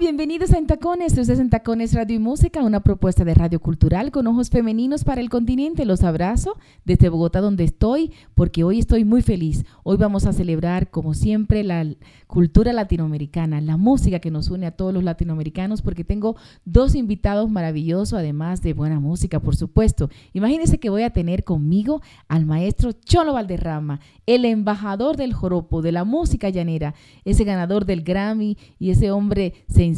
[0.00, 1.18] Bienvenidos a Entacones.
[1.18, 5.20] Esto es Entacones Radio y Música, una propuesta de radio cultural con ojos femeninos para
[5.20, 5.84] el continente.
[5.84, 9.66] Los abrazo desde Bogotá donde estoy porque hoy estoy muy feliz.
[9.82, 11.84] Hoy vamos a celebrar como siempre la
[12.26, 17.50] cultura latinoamericana, la música que nos une a todos los latinoamericanos porque tengo dos invitados
[17.50, 20.08] maravillosos además de buena música, por supuesto.
[20.32, 25.92] Imagínense que voy a tener conmigo al maestro Cholo Valderrama, el embajador del joropo, de
[25.92, 26.94] la música llanera,
[27.26, 29.89] ese ganador del Grammy y ese hombre sencillo,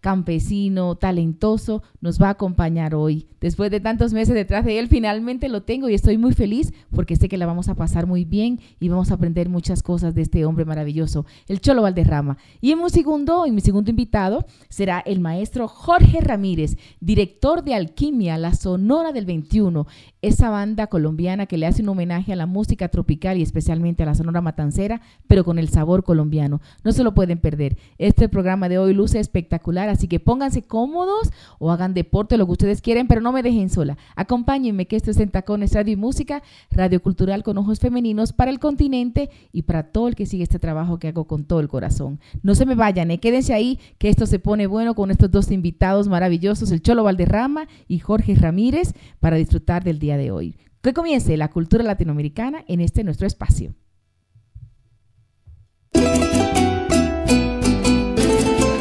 [0.00, 3.26] campesino, talentoso, nos va a acompañar hoy.
[3.40, 7.14] Después de tantos meses detrás de él, finalmente lo tengo y estoy muy feliz porque
[7.14, 10.22] sé que la vamos a pasar muy bien y vamos a aprender muchas cosas de
[10.22, 12.36] este hombre maravilloso, el Cholo Valderrama.
[12.60, 17.74] Y en mi segundo, en mi segundo invitado será el maestro Jorge Ramírez, director de
[17.74, 19.86] Alquimia, la Sonora del 21,
[20.20, 24.06] esa banda colombiana que le hace un homenaje a la música tropical y especialmente a
[24.06, 26.60] la Sonora Matancera, pero con el sabor colombiano.
[26.82, 27.76] No se lo pueden perder.
[27.98, 32.52] Este programa de hoy luce espectacular, así que pónganse cómodos o hagan deporte, lo que
[32.52, 33.96] ustedes quieren, pero no me dejen sola.
[34.16, 38.50] Acompáñenme que esto es en Tacones Radio y Música, Radio Cultural con ojos femeninos para
[38.50, 41.68] el continente y para todo el que sigue este trabajo que hago con todo el
[41.68, 42.20] corazón.
[42.42, 43.18] No se me vayan, ¿eh?
[43.18, 47.68] quédense ahí que esto se pone bueno con estos dos invitados maravillosos, el Cholo Valderrama
[47.86, 50.56] y Jorge Ramírez, para disfrutar del día de hoy.
[50.82, 53.74] Que comience la cultura latinoamericana en este nuestro espacio.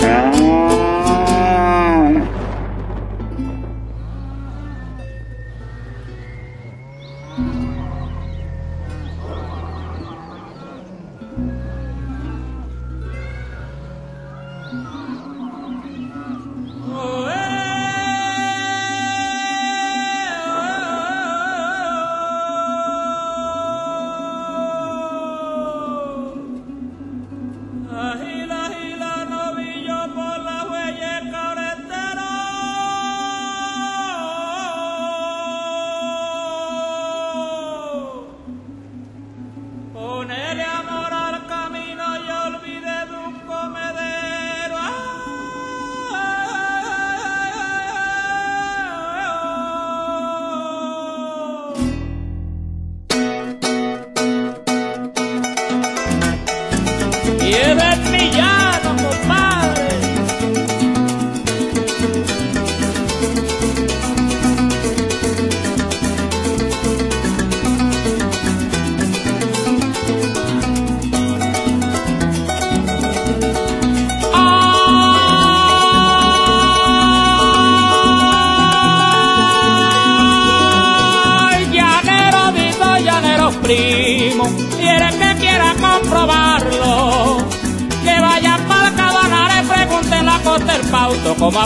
[0.08, 0.77] Como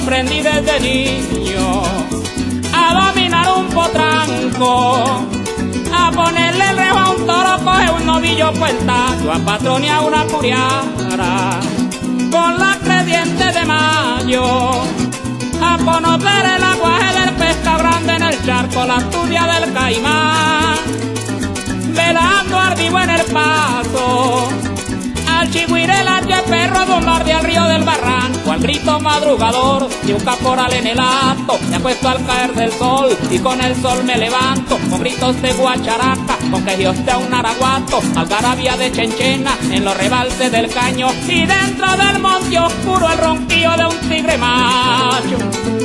[0.01, 1.83] aprendí desde niño
[2.73, 5.27] a dominar un potranco,
[5.93, 11.59] a ponerle el rejo a un toro, coge un novillo puertazo, a patronear una curiara
[12.31, 14.71] con la creciente de mayo,
[15.61, 20.77] a conocer el aguaje del pesca grande en el charco, la tuya del caimán,
[21.95, 24.70] velando ardivo en el paso
[25.51, 30.71] al chigüirela el perro bombardea el río del barranco, al grito madrugador de un caporal
[30.73, 34.77] en el acto, me acuesto al caer del sol y con el sol me levanto,
[34.89, 39.97] con gritos de guacharaca, con que Dios te un araguato, algarabía de chenchena en los
[39.97, 45.80] rebalses del caño y dentro del monte oscuro el ronquillo de un tigre macho.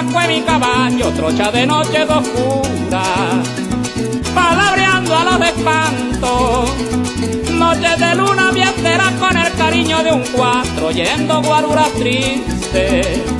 [0.00, 3.02] De mi caballo, trocha de noche oscura,
[4.34, 6.70] palabreando a los espantos,
[7.52, 13.31] noches de luna vientera con el cariño de un cuatro, yendo guaruras tristes,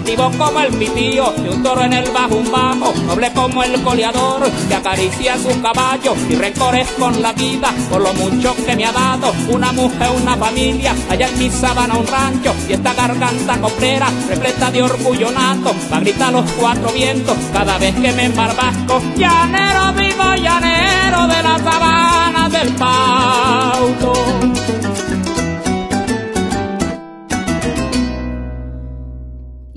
[0.00, 3.82] altivo como el pitío de un toro en el bajo un bajo, noble como el
[3.82, 8.86] goleador que acaricia su caballo y rencores con la vida por lo mucho que me
[8.86, 13.60] ha dado una mujer, una familia, allá en mi sabana un rancho y esta garganta
[13.60, 19.02] coplera repleta de orgullo nato, va gritar los cuatro vientos cada vez que me embarbasco,
[19.16, 24.12] llanero vivo, llanero de la sabana del pauto.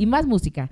[0.04, 0.70] Y más música.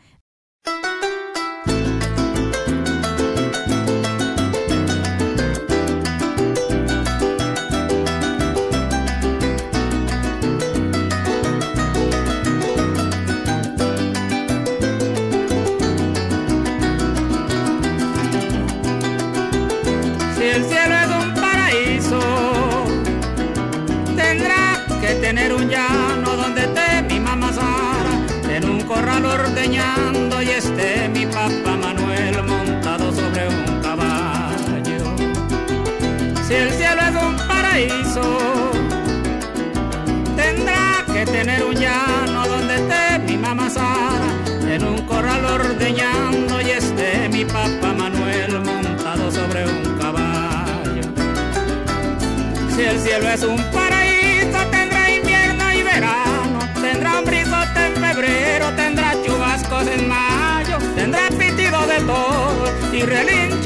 [53.12, 60.08] Cielo es un paraíso, tendrá invierno y verano, tendrá un en febrero, tendrá chubascos en
[60.08, 63.61] mayo, tendrá pitido de todo y relincho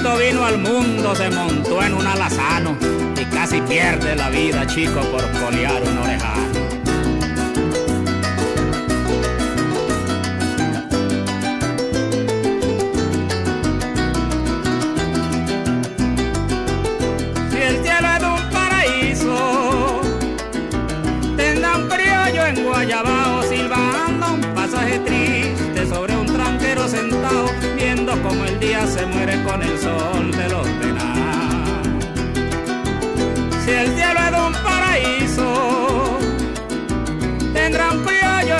[0.00, 2.74] Vino al mundo se montó en un alazano
[3.20, 5.98] y casi pierde la vida, chico, por colear un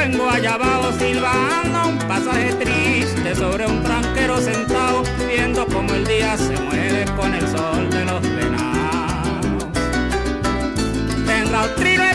[0.03, 6.59] en Guayabao silbando un pasaje triste sobre un tranquero sentado, viendo como el día se
[6.61, 9.65] muere con el sol de los venados.
[11.17, 12.15] Un de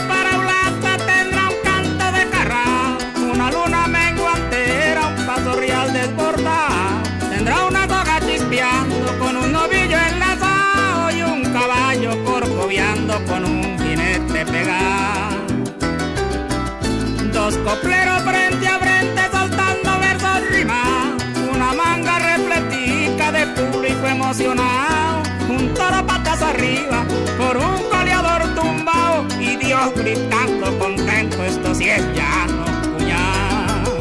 [24.36, 27.06] emocionado, un toro patas arriba
[27.38, 32.66] por un coleador tumbado y Dios gritando contento, esto sí es llano,
[32.98, 33.98] cuñado.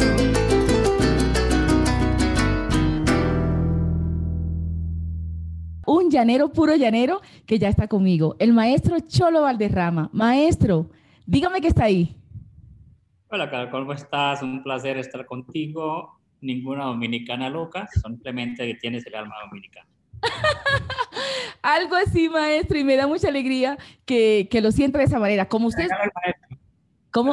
[5.87, 10.11] Un llanero puro llanero que ya está conmigo, el maestro Cholo Valderrama.
[10.13, 10.91] Maestro,
[11.27, 12.17] dígame que está ahí.
[13.29, 14.43] Hola, Carol, ¿cómo estás?
[14.43, 16.19] Un placer estar contigo.
[16.41, 19.94] Ninguna dominicana loca, simplemente que tienes el alma dominicana.
[21.63, 25.49] Algo así, maestro, y me da mucha alegría que, que lo sienta de esa manera.
[25.49, 25.89] Como usted...
[27.11, 27.33] ¿Cómo?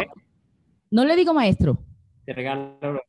[0.89, 1.79] No le digo maestro.
[2.25, 3.01] Te regalo.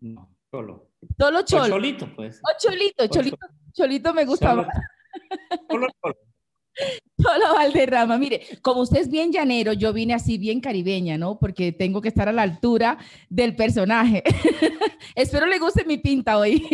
[0.00, 0.90] No, solo.
[1.18, 1.68] Solo cholo.
[1.68, 2.40] cholito, pues.
[2.42, 3.46] O cholito, cholito.
[3.72, 4.66] Cholito me gusta Solo-.
[7.22, 8.18] Solo Valderrama.
[8.18, 11.38] Mire, como usted es bien llanero, yo vine así bien caribeña, ¿no?
[11.38, 12.98] Porque tengo que estar a la altura
[13.28, 14.22] del personaje.
[15.14, 16.64] Espero le guste mi pinta hoy.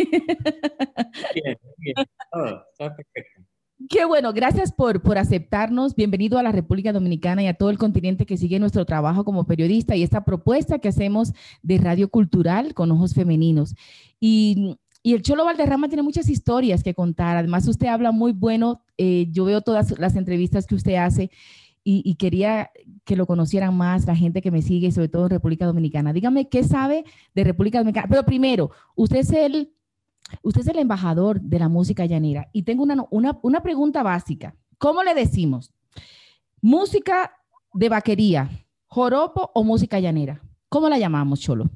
[1.33, 1.95] Bien, bien.
[2.31, 3.41] Todo, todo perfecto.
[3.89, 5.95] Qué bueno, gracias por, por aceptarnos.
[5.95, 9.45] Bienvenido a la República Dominicana y a todo el continente que sigue nuestro trabajo como
[9.45, 13.75] periodista y esta propuesta que hacemos de radio cultural con ojos femeninos.
[14.19, 14.77] Y,
[15.07, 17.37] y el Cholo Valderrama tiene muchas historias que contar.
[17.37, 18.81] Además, usted habla muy bueno.
[18.97, 21.31] eh, yo veo todas las entrevistas que usted hace
[21.81, 22.71] y, quería
[23.05, 26.11] que lo conocieran más la gente que me sigue, sobre todo en República Dominicana.
[26.11, 28.07] Dígame qué sabe de República Dominicana.
[28.09, 29.71] Pero primero, usted es el
[30.41, 34.57] Usted es el embajador de la música llanera y tengo una, una, una pregunta básica.
[34.77, 35.71] ¿Cómo le decimos?
[36.59, 37.31] ¿Música
[37.73, 38.49] de vaquería,
[38.87, 40.41] joropo o música llanera?
[40.67, 41.69] ¿Cómo la llamamos, Cholo?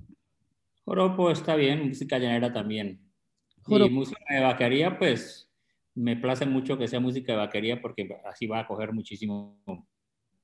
[0.84, 3.11] Joropo está bien, música llanera también.
[3.64, 3.90] Joropo.
[3.92, 5.50] Y música de vaquería, pues
[5.96, 9.62] me place mucho que sea música de vaquería porque así va a coger muchísimo,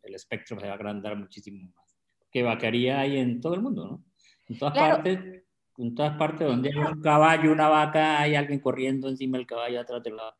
[0.03, 1.97] el espectro se va a agrandar muchísimo más.
[2.31, 4.03] Que vaquería hay en todo el mundo, ¿no?
[4.47, 4.95] En todas Claro.
[4.95, 5.43] partes,
[5.77, 9.79] en todas partes donde hay un caballo, una vaca, hay alguien corriendo encima del caballo
[9.79, 10.38] atrás de la vaca.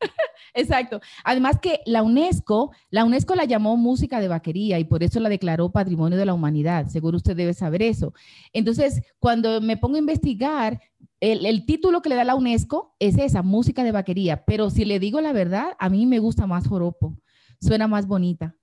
[0.54, 1.00] Exacto.
[1.24, 5.28] Además que la UNESCO, la UNESCO la llamó música de vaquería y por eso la
[5.28, 6.86] declaró Patrimonio de la Humanidad.
[6.88, 8.12] Seguro usted debe saber eso.
[8.52, 10.80] Entonces, cuando me pongo a investigar,
[11.20, 14.44] el, el título que le da la UNESCO es esa, música de vaquería.
[14.44, 17.16] Pero si le digo la verdad, a mí me gusta más joropo.
[17.60, 18.56] Suena más bonita,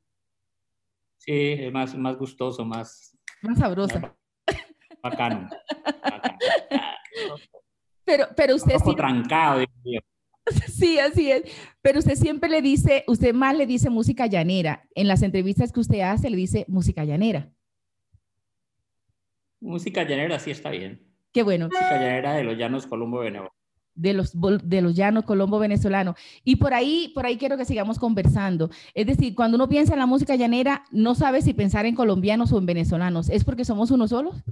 [1.20, 4.00] Sí, es más, más gustoso, más, más sabrosa.
[4.00, 4.12] más
[5.04, 5.50] bacano.
[6.04, 6.38] bacano.
[8.06, 9.66] Pero, pero usted Un poco sí, trancado.
[10.68, 11.44] sí, así es.
[11.82, 14.88] Pero usted siempre le dice, usted más le dice música llanera.
[14.96, 17.52] En las entrevistas que usted hace, le dice música llanera.
[19.60, 21.04] Música llanera sí está bien.
[21.34, 21.68] Qué bueno.
[21.68, 23.52] Música llanera de los llanos Colombo Venezuela.
[23.96, 24.32] de los,
[24.64, 26.16] de los llanos colombo venezolano.
[26.44, 28.70] Y por ahí, por ahí quiero que sigamos conversando.
[28.94, 32.52] Es decir, cuando uno piensa en la música llanera, no sabe si pensar en colombianos
[32.54, 33.30] o en venezolanos.
[33.30, 34.44] ¿Es porque somos uno solos?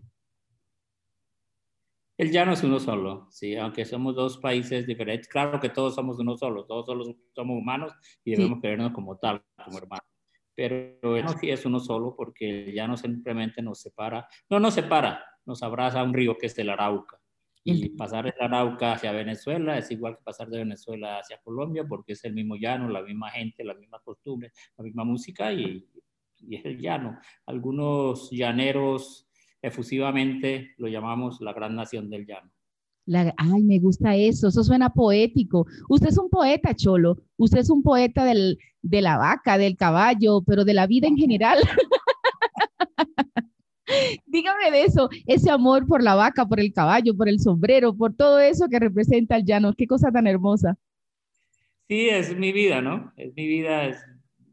[2.17, 5.27] El llano es uno solo, sí, aunque somos dos países diferentes.
[5.27, 7.03] Claro que todos somos uno solo, todos solo
[7.34, 7.91] somos humanos
[8.24, 8.38] y Sí.
[8.38, 10.05] debemos querernos como tal, como hermanos.
[10.55, 14.74] Pero el llano sí es uno solo porque el llano simplemente nos separa, no nos
[14.75, 17.19] separa, nos abraza a un río que es el Arauca.
[17.67, 22.13] Y pasar el Arauca hacia Venezuela es igual que pasar de Venezuela hacia Colombia porque
[22.13, 25.84] es el mismo llano, la misma gente, las mismas costumbres, la misma música y,
[26.41, 27.17] y es el llano.
[27.48, 29.25] Algunos llaneros
[29.65, 32.51] efusivamente lo llamamos la gran nación del llano.
[33.07, 35.67] La- ay, me gusta eso, eso suena poético.
[35.89, 37.17] Usted es un poeta, Cholo.
[37.38, 41.17] Usted es un poeta del, de la vaca, del caballo, pero de la vida en
[41.17, 41.60] general.
[44.25, 48.15] Dígame de eso, ese amor por la vaca, por el caballo, por el sombrero, por
[48.15, 49.74] todo eso que representa el llano.
[49.77, 50.75] Qué cosa tan hermosa.
[51.88, 53.13] Sí, es mi vida, ¿no?
[53.15, 53.98] Es mi vida, es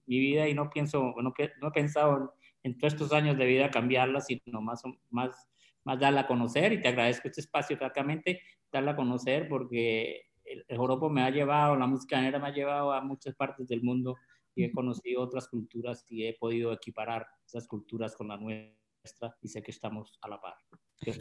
[0.07, 3.71] mi vida y no pienso, no, no he pensado en todos estos años de vida
[3.71, 5.49] cambiarla, sino más, más,
[5.85, 8.40] más darla a conocer y te agradezco este espacio, francamente,
[8.73, 12.54] darla a conocer porque el, el joropo me ha llevado, la música negra me ha
[12.54, 14.16] llevado a muchas partes del mundo
[14.54, 19.49] y he conocido otras culturas y he podido equiparar esas culturas con la nuestra y
[19.49, 20.54] sé que estamos a la par.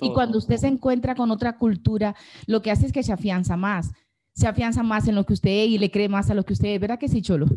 [0.01, 3.57] Y cuando usted se encuentra con otra cultura, lo que hace es que se afianza
[3.57, 3.91] más,
[4.33, 6.53] se afianza más en lo que usted es y le cree más a lo que
[6.53, 6.79] usted es.
[6.79, 7.47] ¿Verdad que sí, Cholo?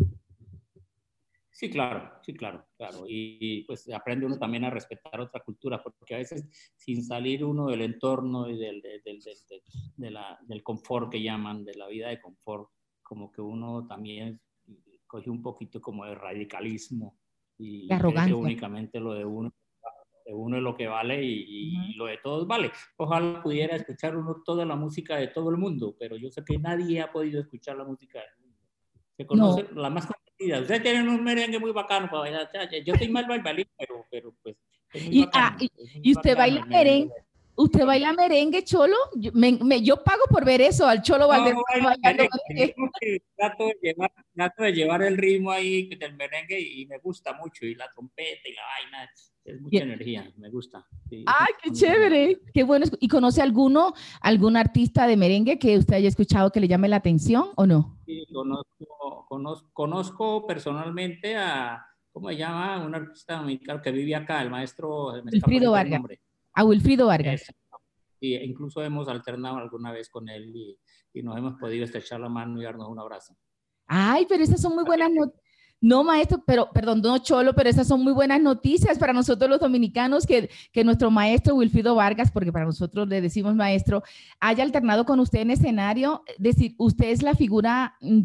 [1.57, 3.05] Sí, claro, sí, claro, claro.
[3.07, 7.45] Y, y, pues aprende uno también a respetar otra cultura, porque a veces sin salir
[7.45, 9.63] uno del entorno y del, del, del, del,
[9.97, 12.71] de la- confort que llaman, de la vida de confort,
[13.05, 14.41] como que uno también
[15.07, 17.21] coge un poquito como de radicalismo
[17.57, 18.35] y arrogancia.
[18.35, 19.55] únicamente lo de uno,
[20.27, 21.99] de uno es lo que vale y, y Ujú.
[21.99, 22.73] lo de todos vale.
[22.97, 26.59] Ojalá pudiera escuchar uno toda la música de todo el mundo, pero yo sé que
[26.59, 28.59] nadie ha podido escuchar la música del mundo.
[29.17, 30.05] Se conoce la más
[30.39, 30.61] conocida.
[30.61, 32.51] Ustedes tienen un merengue muy bacano para bailar.
[32.85, 34.57] Yo soy mal bailarín, pero, pero pues.
[34.95, 37.15] Y- bacano, ah, y- usted bacano baila merengue.
[37.57, 38.97] ¿Usted baila merengue, Cholo?
[39.15, 41.45] Yo, me- me- yo pago por ver eso, al Cholo No,
[43.01, 46.99] que trato, de llevar, trato de llevar el ritmo ahí del merengue y, y me
[46.99, 47.65] gusta mucho.
[47.65, 49.11] Y la trompeta y la vaina.
[49.45, 49.89] Es mucha Bien.
[49.91, 50.87] energía, me gusta.
[51.11, 51.23] sí.
[51.27, 52.41] ¡Ay, qué chévere!
[52.55, 52.87] Qué bueno.
[52.99, 56.97] ¿Y conoce alguno, algún artista de merengue que usted haya escuchado que le llame la
[56.97, 57.99] atención o no?
[58.07, 62.85] Sí, conozco, conozco, conozco personalmente a, ¿cómo se llama?
[62.87, 65.15] Un artista dominicano que vive acá, el maestro.
[65.17, 66.19] está Wilfrido el Vargas.
[66.55, 67.43] A Wilfrido Vargas.
[67.43, 67.53] Ese.
[68.21, 70.79] y incluso hemos alternado alguna vez con él y,
[71.13, 73.37] y nos hemos podido estrechar la mano y darnos un abrazo.
[73.87, 75.44] Ay, pero esas son muy buenas noticias.
[75.81, 79.61] No, maestro, pero, perdón, no, Cholo, pero esas son muy buenas noticias para nosotros los
[79.61, 84.03] dominicanos, que, que nuestro maestro Wilfrido Vargas, porque para nosotros le decimos maestro,
[84.41, 86.23] haya alternado con usted en escenario.
[86.27, 88.21] Es decir, usted es la figura, mm,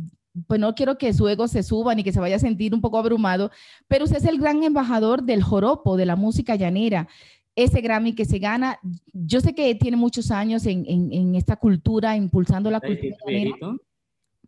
[0.48, 2.79] pues no quiero que su ego se suba ni que se vaya a sentir un
[2.79, 3.51] poco abrumado,
[3.89, 7.10] pero usted es el gran embajador del joropo, de la música llanera
[7.56, 8.79] ese Grammy que se gana.
[9.12, 13.18] Yo sé que tiene muchos años en, en, en esta cultura, impulsando la cultura.
[13.25, 13.58] llanera.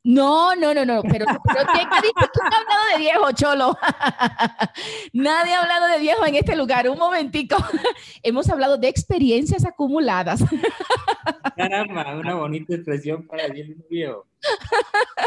[0.03, 2.29] No, no, no, no, pero, pero ¿qué dices?
[2.33, 3.77] ¿Quién ha hablado de viejo, Cholo?
[5.13, 6.89] Nadie ha hablado de viejo en este lugar.
[6.89, 7.55] Un momentico.
[8.23, 10.43] Hemos hablado de experiencias acumuladas.
[11.55, 14.27] Caramba, una bonita expresión para decirle un viejo.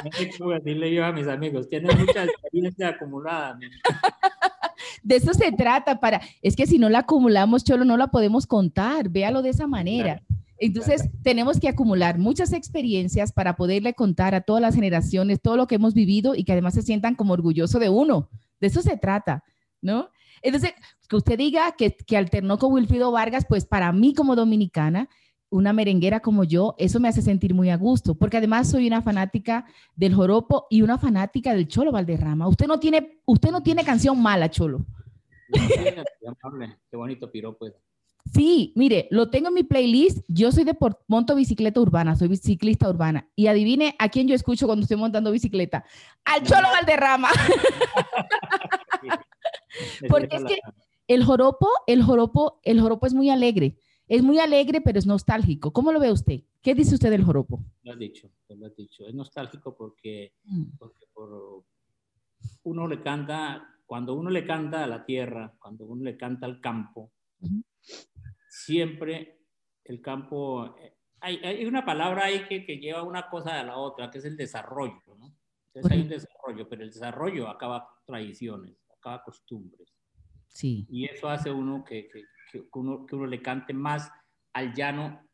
[0.05, 1.69] No sé cómo decirle yo a mis amigos.
[1.69, 3.57] Tienen mucha experiencia acumulada.
[5.05, 8.49] De eso se trata para, es que si no la acumulamos, Cholo, no la podemos
[8.49, 9.09] contar.
[9.09, 10.21] Véalo de esa manera.
[10.27, 10.44] Claro.
[10.59, 15.67] Entonces, tenemos que acumular muchas experiencias para poderle contar a todas las generaciones todo lo
[15.67, 18.29] que hemos vivido y que además se sientan como orgulloso de uno.
[18.61, 19.45] De eso se trata,
[19.83, 20.11] ¿no?
[20.43, 20.75] Entonces,
[21.09, 25.09] que usted diga que, que alternó con Wilfrido Vargas, pues para mí como dominicana,
[25.51, 29.03] una merenguera como yo, eso me hace sentir muy a gusto, porque además soy una
[29.03, 32.49] fanática del joropo y una fanática del Cholo Valderrama.
[32.49, 34.85] Usted no tiene, usted no tiene canción mala, Cholo.
[36.91, 37.67] Qué bonito piropo.
[38.35, 40.25] Sí, mire, lo tengo en mi playlist.
[40.27, 40.77] Yo soy de
[41.07, 43.31] monto bicicleta urbana, soy ciclista urbana.
[43.37, 45.85] Y adivine a quién yo escucho cuando estoy montando bicicleta.
[46.25, 47.29] Al Cholo Valderrama.
[50.09, 50.59] Porque es que
[51.07, 53.79] el joropo, el joropo, el joropo es muy alegre.
[54.09, 55.73] Es muy alegre, pero es nostálgico.
[55.73, 56.41] ¿Cómo lo ve usted?
[56.61, 57.65] ¿Qué dice usted del joropo?
[57.85, 59.07] Lo has dicho, lo has dicho.
[59.07, 60.35] Es nostálgico porque,
[60.77, 61.63] porque por,
[62.65, 66.61] uno le canta, cuando uno le canta a la tierra, cuando uno le canta al
[66.61, 67.63] campo, uh -huh
[68.55, 69.41] siempre
[69.85, 73.77] el campo, eh, hay, hay, una palabra ahí que, que, lleva una cosa a la
[73.77, 75.37] otra, que es el desarrollo, ¿no?
[75.67, 79.93] Entonces hay un desarrollo, pero el desarrollo acaba tradiciones, acaba costumbres.
[80.49, 80.87] Sí.
[80.89, 84.11] Y eso hace uno que, que, que, uno, que uno le cante más
[84.53, 85.29] al llano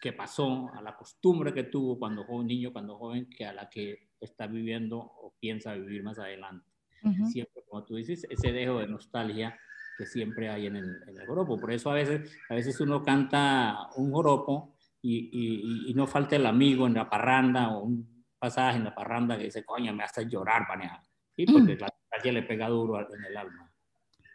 [0.00, 3.68] que pasó, a la costumbre que tuvo cuando joven, niño, cuando joven, que a la
[3.68, 6.70] que está viviendo o piensa vivir más adelante.
[7.02, 7.26] Uh -huh.
[7.26, 9.58] Siempre, como tú dices, ese dejo de nostalgia
[9.96, 11.58] que siempre hay en el, en el joropo.
[11.58, 16.36] Por eso a veces, a veces uno canta un joropo y, y, y, no falta
[16.36, 20.04] el amigo en la parranda o un pasaje en la parranda que dice, coño, me
[20.04, 21.02] hace llorar, paneja.
[21.36, 21.46] ¿Sí?
[21.46, 21.80] Porque mm.
[21.80, 23.70] la calle le pega duro en el alma.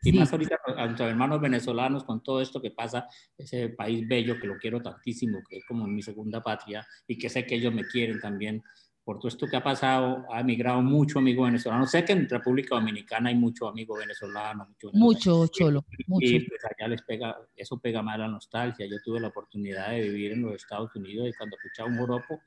[0.01, 0.17] Y sí.
[0.17, 4.47] más ahorita a nuestros hermanos venezolanos con todo esto que pasa, ese país bello que
[4.47, 7.85] lo quiero tantísimo, que es como mi segunda patria y que sé que ellos me
[7.85, 8.63] quieren también
[9.09, 11.87] por todo esto que ha pasado, ha emigrado mucho amigo venezolano.
[11.87, 14.67] Sé que en República Dominicana hay mucho amigo venezolano.
[14.67, 16.27] Mucho, mucho cholo, mucho.
[16.27, 18.85] Y pues allá les pega, eso pega más la nostalgia.
[18.85, 22.39] Yo tuve la oportunidad de vivir en los Estados Unidos y cuando escuchaba un joropo,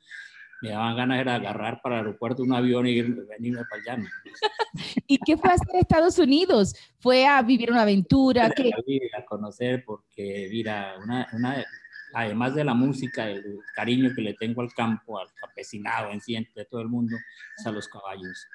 [0.61, 4.11] me daban ganas de agarrar para el aeropuerto un avión y ir, venirme para allá.
[5.09, 6.77] ¿Y qué fue a hacer Estados Unidos?
[7.01, 8.49] ¿Fue a vivir una aventura?
[8.51, 8.71] ¿qué?
[9.19, 11.65] A conocer, porque, mira, una, una
[12.13, 16.35] además de la música, el cariño que le tengo al campo, al campesinado en sí,
[16.55, 17.17] de todo el mundo,
[17.59, 18.47] es a los caballos.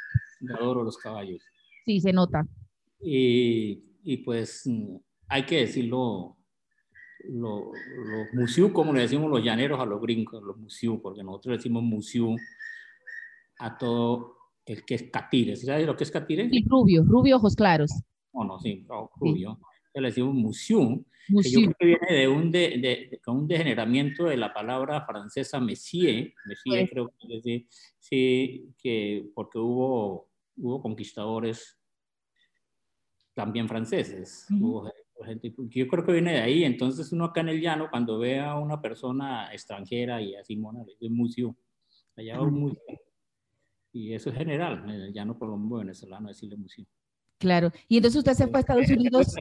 [0.41, 1.41] Yo adoro los caballos.
[1.85, 2.45] Sí, se nota.
[3.01, 4.69] Y, y pues
[5.27, 6.37] hay que decirlo,
[7.29, 7.63] los
[7.95, 11.83] lo musiú, como le decimos los llaneros a los gringos, los musiú, porque nosotros decimos
[11.83, 12.35] musiú
[13.59, 15.55] a todo el que es catire.
[15.55, 16.49] ¿Sabes lo que es catire?
[16.49, 17.91] Sí, rubio, rubio, ojos claros.
[18.33, 18.85] No, no, sí,
[19.19, 19.59] rubio.
[19.61, 19.76] Sí.
[20.01, 24.25] Le decimos musiú, que yo creo que viene de un, de, de, de, un degeneramiento
[24.25, 26.89] de la palabra francesa monsieur, monsieur sí.
[26.89, 27.67] creo que decir,
[27.99, 31.79] sí, que porque hubo, hubo conquistadores
[33.33, 34.61] también franceses, uh -huh.
[34.61, 34.91] hubo
[35.25, 38.39] gente, yo creo que viene de ahí, entonces uno acá en el llano, cuando ve
[38.39, 41.55] a una persona extranjera y así mona, le dice museo,
[42.15, 42.99] allá va un museo,
[43.91, 46.85] y eso es general, en el llano colombo venezolano decirle museo.
[47.37, 49.35] Claro, y entonces usted se fue a Estados Unidos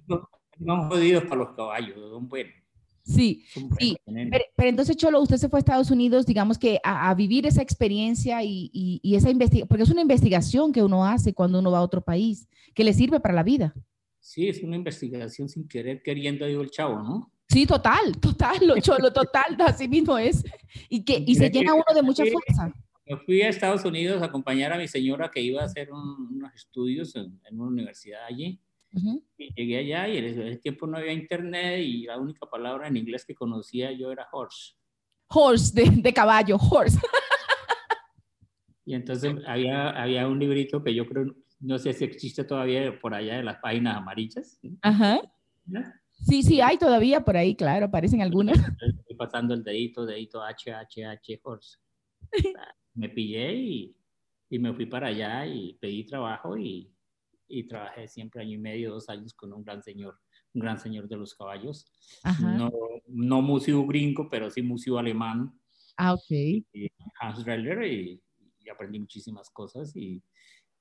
[0.58, 2.52] no jodidos para los caballos, son buenos.
[3.02, 3.96] Sí, son buenos, sí.
[4.04, 7.46] Pero, pero, entonces, Cholo, usted se fue a Estados Unidos, digamos que a, a vivir
[7.46, 11.60] esa experiencia y, y, y esa investigación, porque es una investigación que uno hace cuando
[11.60, 13.74] uno va a otro país, que le sirve para la vida.
[14.18, 17.32] Sí, es una investigación sin querer, queriendo, digo el chavo, ¿no?
[17.48, 20.44] Sí, total, total, lo Cholo, total, así mismo es.
[20.88, 22.74] Y, que, y se llena uno de mucha fuerza.
[23.06, 26.28] Me fui a Estados Unidos a acompañar a mi señora que iba a hacer un,
[26.34, 28.60] unos estudios en, en una universidad allí
[28.92, 29.22] Uh -huh.
[29.37, 32.96] y llegué allá y en ese tiempo no había internet y la única palabra en
[32.96, 34.75] inglés que conocía yo era horse.
[35.29, 36.99] Horse, de, de caballo, horse.
[38.87, 43.12] y entonces había, había un librito que yo creo, no sé si existe todavía por
[43.12, 44.59] allá de las páginas amarillas.
[44.83, 45.20] Ajá.
[45.66, 45.83] ¿no?
[46.12, 48.57] Sí, sí, hay todavía por ahí, claro, aparecen algunas.
[48.81, 51.79] Estoy pasando el dedito, dedito H, H, H, horse.
[52.94, 53.96] Me pillé y,
[54.49, 56.90] y me fui para allá y pedí trabajo y,
[57.48, 60.18] y trabajé siempre año y medio, dos años con un gran señor,
[60.54, 61.87] un gran señor de los caballos.
[62.22, 62.56] Ajá.
[62.56, 62.70] No,
[63.06, 65.59] no museo gringo, pero sí museo alemán.
[65.96, 66.30] Ah, ok.
[66.30, 68.20] y Hans Reller y,
[68.61, 70.22] y aprendí muchísimas cosas y,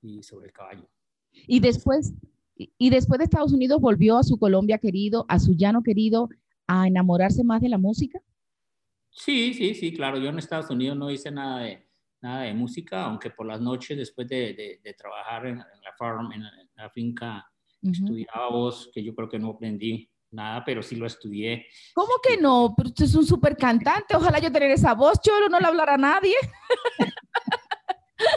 [0.01, 0.89] y sobre el caballo.
[1.31, 2.13] Y después,
[2.55, 6.29] y y después de Estados Unidos volvió a su Colombia querido, a su llano querido,
[6.67, 8.21] a enamorarse más de la música.
[9.09, 10.17] Sí, sí, sí, claro.
[10.17, 11.84] Yo en Estados Unidos no hice nada de,
[12.25, 15.93] nada de música, aunque por las noches, después de, de- de trabajar en, en la
[15.97, 17.45] farm, en, la- en la finca,
[17.81, 17.91] Ujú.
[17.93, 21.65] estudiaba voz, que yo creo que no aprendí nada, pero sí lo estudié.
[21.93, 22.73] ¿Cómo que no?
[22.75, 24.15] Pero usted es un súper cantante.
[24.15, 26.35] Ojalá yo tener esa voz, Cholo, no le hablará a nadie.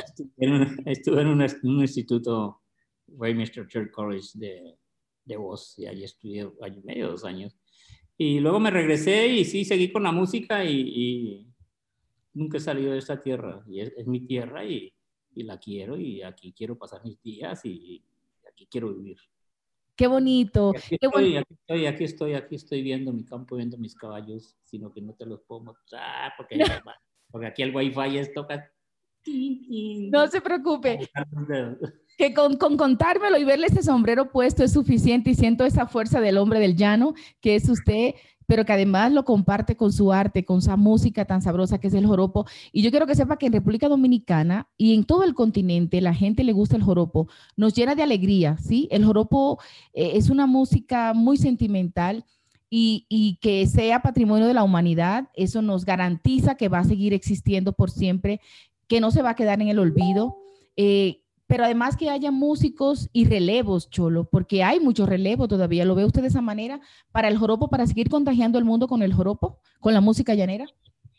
[0.05, 2.62] Estuve en un, estuve en un, un instituto,
[3.09, 4.77] Westminster Church College de,
[5.24, 7.57] de voz, y allí estudié año y medio, dos años.
[8.16, 11.48] Y luego me regresé y sí, seguí con la música y, y
[12.38, 13.62] nunca he salido de esta tierra.
[13.66, 14.92] Y es, es mi tierra y,
[15.35, 18.05] y la quiero y aquí quiero pasar mis días y, y
[18.48, 19.18] aquí quiero vivir.
[19.94, 20.70] Qué bonito.
[20.70, 24.57] Aquí Qué estoy, aquí estoy, aquí estoy, aquí estoy viendo mi campo, viendo mis caballos,
[24.62, 26.57] sino que no te los puedo mostrar porque,
[27.31, 28.72] porque aquí el wifi es toca.
[29.27, 31.11] No se preocupe.
[32.19, 36.21] Que con, con contármelo y verle ese sombrero puesto es suficiente y siento esa fuerza
[36.21, 38.15] del hombre del llano que es usted,
[38.49, 41.95] pero que además lo comparte con su arte, con esa música tan sabrosa que es
[41.95, 42.47] el joropo.
[42.73, 46.15] Y yo quiero que sepa que en República Dominicana y en todo el continente la
[46.15, 48.89] gente le gusta el joropo, nos llena de alegría, ¿sí?
[48.91, 49.61] El joropo
[49.93, 52.25] eh, es una música muy sentimental.
[52.71, 57.15] Y, y que sea patrimonio de la humanidad, eso nos garantiza que va a seguir
[57.15, 58.43] existiendo por siempre,
[58.89, 60.37] que no se va a quedar en el olvido.
[60.77, 65.87] Eh, pero además que haya músicos y relevos, Cholo, porque hay mucho relevo todavía.
[65.87, 66.79] ¿Lo ve usted de esa manera?
[67.11, 70.67] Para el joropo, para seguir contagiando el mundo con el joropo, con la música llanera.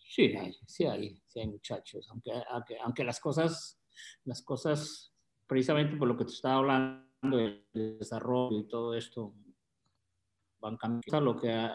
[0.08, 0.32] Sí,
[0.68, 3.82] sí hay, sí hay muchachos, aunque, aunque, aunque las cosas,
[4.24, 5.12] las cosas,
[5.48, 9.34] precisamente por lo que te estaba hablando, del desarrollo y todo esto,
[10.60, 11.22] van cambiando.
[11.22, 11.70] Lo que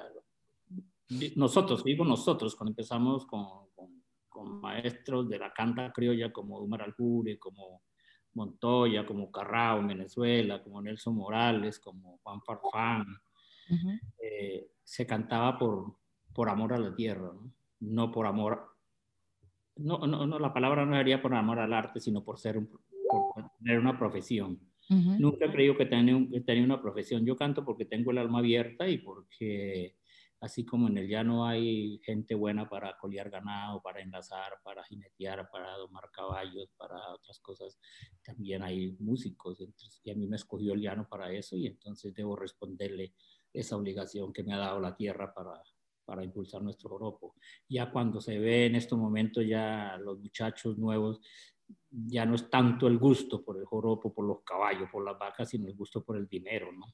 [1.34, 6.82] nosotros, digo nosotros, cuando empezamos con, con, con maestros de la canta criolla como Umar
[6.82, 7.82] Aljure, como
[8.34, 13.06] Montoya, como Carrao en Venezuela, como Nelson Morales, como Juan Farfán,
[14.20, 15.96] eh, se cantaba por,
[16.34, 17.50] por amor a la tierra, ¿no?
[17.80, 18.76] No por amor,
[19.76, 22.68] no, no, no, la palabra no sería por amor al arte, sino por ser un-
[23.10, 24.58] por tener una profesión.
[24.90, 25.16] Ujú.
[25.18, 27.24] Nunca he creído que tenía, un- que tenía una profesión.
[27.24, 29.96] Yo canto porque tengo el alma abierta y porque
[30.44, 35.48] así como en el llano hay gente buena para colear ganado, para enlazar, para jinetear,
[35.50, 37.78] para domar caballos, para otras cosas,
[38.22, 39.58] también hay músicos.
[40.04, 43.14] Y a mí me escogió el llano para eso y entonces debo responderle
[43.52, 45.62] esa obligación que me ha dado la tierra para,
[46.04, 47.34] para impulsar nuestro joropo.
[47.66, 51.20] Ya cuando se ve en estos momentos ya los muchachos nuevos,
[51.88, 55.48] ya no es tanto el gusto por el joropo, por los caballos, por las vacas,
[55.48, 56.84] sino el gusto por el dinero, ¿no?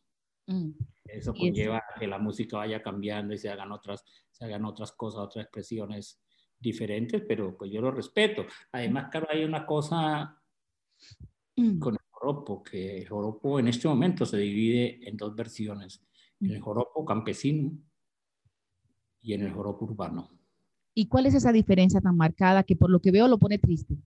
[0.50, 0.70] Mm.
[1.04, 4.92] Eso conlleva a que la música vaya cambiando y se hagan otras, se hagan otras
[4.92, 6.20] cosas, otras expresiones
[6.58, 8.44] diferentes, pero pues yo lo respeto.
[8.72, 10.36] Además, claro, hay una cosa
[11.56, 11.78] Mm.
[11.78, 16.02] con el joropo, que el joropo en este momento se divide en dos versiones,
[16.40, 17.72] en el joropo campesino
[19.20, 20.30] y en el joropo urbano.
[20.94, 23.96] ¿Y cuál es esa diferencia tan marcada que por lo que veo lo pone triste?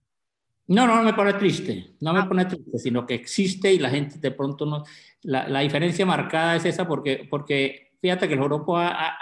[0.67, 2.27] No, no, no me pone triste, no me Ah.
[2.27, 4.83] pone triste, sino que existe y la gente de pronto no...
[5.23, 9.17] La, la diferencia marcada es esa porque, porque fíjate que el joropo ha, ha-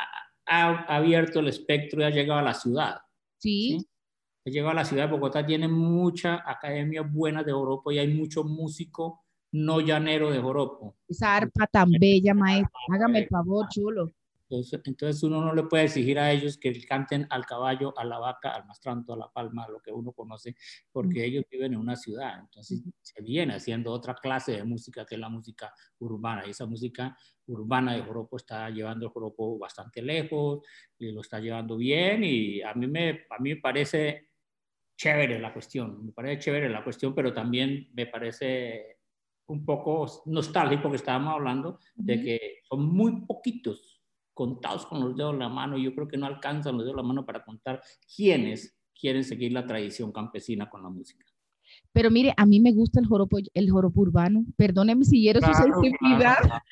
[0.46, 2.98] ha abierto el espectro y ha llegado a la ciudad.
[3.38, 3.78] Sí.
[3.80, 3.88] ¿sí?
[4.46, 8.08] Ha llegado a la ciudad de Bogotá, tiene mucha academia buena de joropo y hay
[8.14, 10.96] mucho músico no llanero de joropo.
[11.08, 12.72] Esa arpa tan bella, maestro.
[12.94, 14.12] Hágame el favor, chulo.
[14.54, 18.20] Entonces, entonces uno no le puede exigir a ellos que canten al caballo, a la
[18.20, 20.56] vaca, al mastranto, a la palma, lo que uno conoce,
[20.92, 22.40] porque ellos viven en una ciudad.
[22.40, 26.44] Entonces se viene haciendo otra clase de música que es la música urbana.
[26.46, 30.60] Y esa música urbana de joropo está llevando el joropo bastante lejos
[31.00, 32.24] y lo está llevando bien.
[32.24, 34.30] Y a mí me, a mí me parece
[34.96, 39.00] chévere la cuestión, me parece chévere la cuestión, pero también me parece
[39.48, 43.93] un poco nostálgico que estábamos hablando de que son muy poquitos
[44.34, 45.78] contados con los dedos de la mano.
[45.78, 47.82] Yo creo que no alcanzan los dedos de la mano para contar
[48.16, 51.26] quiénes quieren seguir la tradición campesina con la música.
[51.92, 54.46] Pero mire, a mí me gusta el joropo, el joropo urbano.
[54.58, 56.38] Perdóneme si hiero su Claro, sensibilidad.
[56.42, 56.64] claro.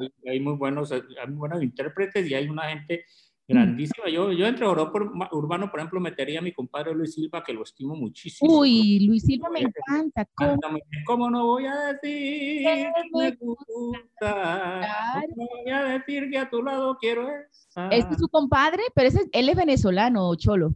[0.00, 3.04] Hay, hay muy buenos, hay muy buenos intérpretes y hay una gente
[3.50, 4.08] grandísima.
[4.08, 5.00] Yo, yo entre Europa
[5.32, 8.60] urbano, por ejemplo, metería a mi compadre Luis Silva, que lo estimo muchísimo.
[8.60, 10.26] Uy, Luis Silva me encanta.
[10.34, 10.58] ¿Cómo,
[11.04, 14.80] ¿Cómo no voy a decir que me gusta?
[15.28, 17.92] ¿Cómo voy a decir que a tu lado quiero estar?
[17.92, 20.74] Este es su compadre, pero ese, él es venezolano, Cholo.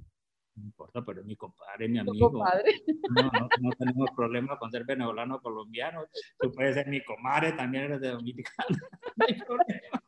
[0.57, 2.31] No importa, pero es mi compadre, mi amigo.
[2.31, 2.83] Compadre?
[3.11, 6.05] No, no, no, tenemos problema con ser venezolano o colombiano.
[6.39, 8.67] Tú puedes ser mi comadre, también eres de Dominicana.
[9.17, 10.03] No hay problema.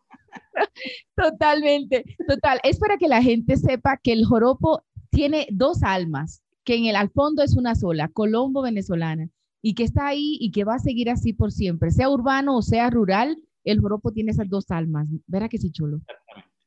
[1.16, 2.60] Totalmente, total.
[2.62, 6.96] Es para que la gente sepa que el joropo tiene dos almas, que en el
[6.96, 9.28] al fondo es una sola, Colombo venezolana,
[9.62, 12.62] y que está ahí y que va a seguir así por siempre, sea urbano o
[12.62, 15.08] sea rural, el joropo tiene esas dos almas.
[15.26, 16.00] Verá que sí, chulo.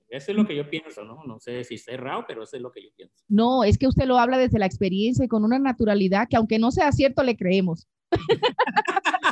[0.10, 1.24] Eso es lo que yo pienso, ¿no?
[1.26, 3.16] No sé si es errado, pero eso es lo que yo pienso.
[3.28, 6.58] No, es que usted lo habla desde la experiencia y con una naturalidad que aunque
[6.58, 7.88] no sea cierto, le creemos.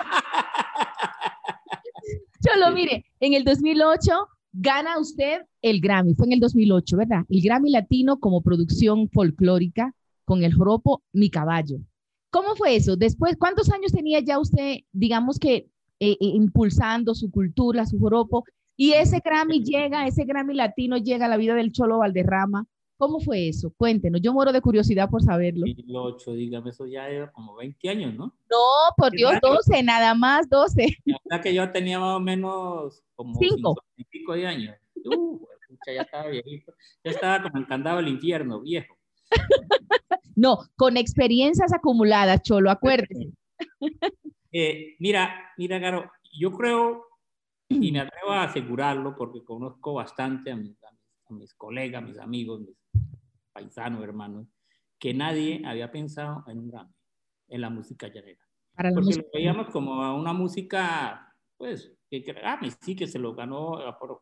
[2.46, 4.28] Cholo, mire, en el 2008
[4.60, 7.24] gana usted el Grammy, fue en el 2008, ¿verdad?
[7.30, 9.94] El Grammy Latino como producción folclórica
[10.26, 11.78] con el joropo Mi Caballo.
[12.32, 12.96] ¿Cómo fue eso?
[12.96, 15.68] Después, ¿cuántos años tenía ya usted, digamos que,
[16.00, 18.44] eh, eh, impulsando su cultura, su joropo?
[18.76, 22.66] Y ese Grammy llega, ese Grammy Latino llega a la vida del Cholo Valderrama.
[22.98, 23.72] ¿Cómo fue eso?
[23.78, 25.68] Cuéntenos, yo muero de curiosidad por saberlo.
[25.68, 28.26] 2008, dígame, eso ya era como 20 años, ¿no?
[28.50, 28.58] No,
[28.98, 30.98] por Dios, 12, nada más 12.
[31.06, 34.76] La verdad que yo tenía más o menos como 5 y pico de años.
[35.06, 35.46] Uh,
[35.86, 36.74] ya estaba viejito.
[37.04, 38.98] Ya estaba como el candado del infierno, viejo.
[40.36, 43.32] no, con experiencias acumuladas, Cholo, acuérdese.
[44.52, 47.06] Eh, mira, mira, Caro, yo creo,
[47.70, 50.76] y me atrevo a asegurarlo porque conozco bastante a mis,
[51.30, 52.78] a mis colegas, mis amigos, mis
[53.52, 54.48] paisanos, hermanos,
[55.00, 56.94] que nadie había pensado en un Grammy,
[57.50, 58.44] en la música llanera.
[58.74, 63.78] Para Porque lo veíamos como una música, pues, que Grammy sí que se lo ganó,
[64.00, 64.22] por,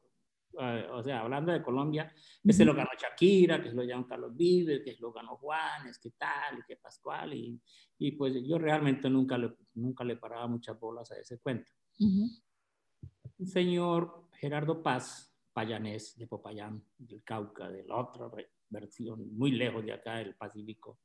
[0.60, 2.12] eh, o sea, hablando de Colombia,
[2.44, 5.36] que se lo ganó Shakira, que se lo ganó Carlos Vives, que se lo ganó
[5.38, 7.60] Juanes, que tal, que Pascual, y,
[7.98, 11.72] y, pues yo realmente nunca le, nunca le paraba muchas bolas a ese cuento.
[12.00, 18.30] Un señor Gerardo Paz, payanés de Popayán, del Cauca, de la otra
[18.70, 21.00] versión, muy lejos de acá, del Pacífico.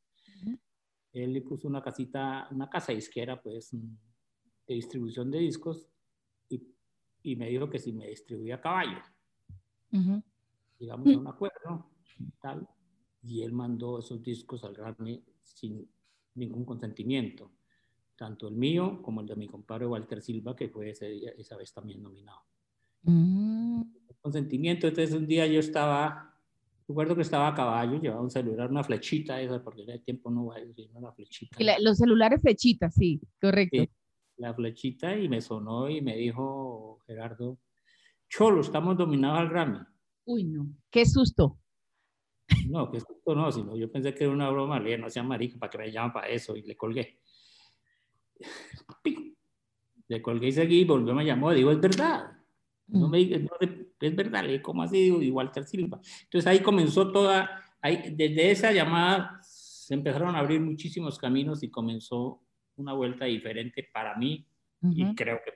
[1.13, 5.89] Él le puso una casita, una casa disquera, pues, de distribución de discos,
[6.49, 6.61] y,
[7.23, 8.99] y me dijo que si me distribuía a caballo,
[10.81, 11.93] digamos, un acuerdo,
[12.41, 12.69] tal,
[13.23, 15.89] y él mandó esos discos al Grammy sin
[16.35, 17.53] ningún consentimiento,
[18.17, 21.57] tanto el mío como el de mi compadre Walter Silva, que fue ese día, esa
[21.57, 22.41] vez también nominado.
[23.03, 23.60] Mm
[24.21, 24.87] consentimiento.
[24.87, 26.35] Entonces un día yo estaba,
[26.87, 30.47] recuerdo que estaba a caballo, llevaba un celular, una flechita, esa, porque de tiempo no
[30.47, 31.59] va a decir una flechita.
[31.81, 33.85] los celulares flechitas, sí, correcto.
[34.37, 37.59] la flechita y me sonó y me dijo Gerardo,
[38.29, 39.81] Cholo, estamos dominados al Grammy.
[40.25, 41.59] Uy, no, qué susto.
[42.69, 45.59] No, qué susto no, sino yo pensé que era una broma, le no sea marico,
[45.59, 47.21] para que me llaman para eso, y le colgué.
[50.09, 52.40] Le colgué y seguí, volvió, me llamó, digo, es verdad.
[52.93, 53.11] No mm.
[53.11, 53.51] me no,
[54.01, 55.09] es verdad, ¿cómo así?
[55.09, 56.01] Y Walter Silva.
[56.23, 61.71] Entonces ahí comenzó toda, ahí, desde esa llamada se empezaron a abrir muchísimos caminos y
[61.71, 62.41] comenzó
[62.77, 64.47] una vuelta diferente para mí
[64.83, 65.53] y creo que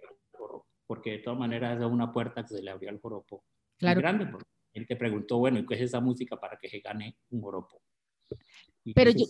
[0.87, 3.45] porque de todas maneras es una puerta que se le abrió al joropo.
[3.79, 4.01] Claro.
[4.01, 7.17] grande, porque él te preguntó, bueno, ¿y qué es esa música para que se gane
[7.31, 7.81] un joropo?
[8.95, 9.25] Pero yo,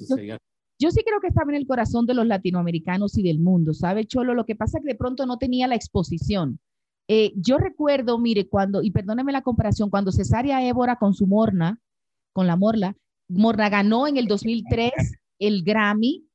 [0.79, 4.05] yo, sí creo que estaba en el corazón de los latinoamericanos y del mundo, ¿sabe,
[4.05, 4.35] Cholo?
[4.35, 6.59] Lo que pasa es que de pronto no tenía la exposición.
[7.09, 11.81] Eh, yo recuerdo, mire, cuando, y perdóneme la comparación, cuando Cesárea Évora con su Morna,
[12.33, 12.97] con la Morla,
[13.29, 14.93] Morna ganó en el 2003
[15.39, 16.27] el Grammy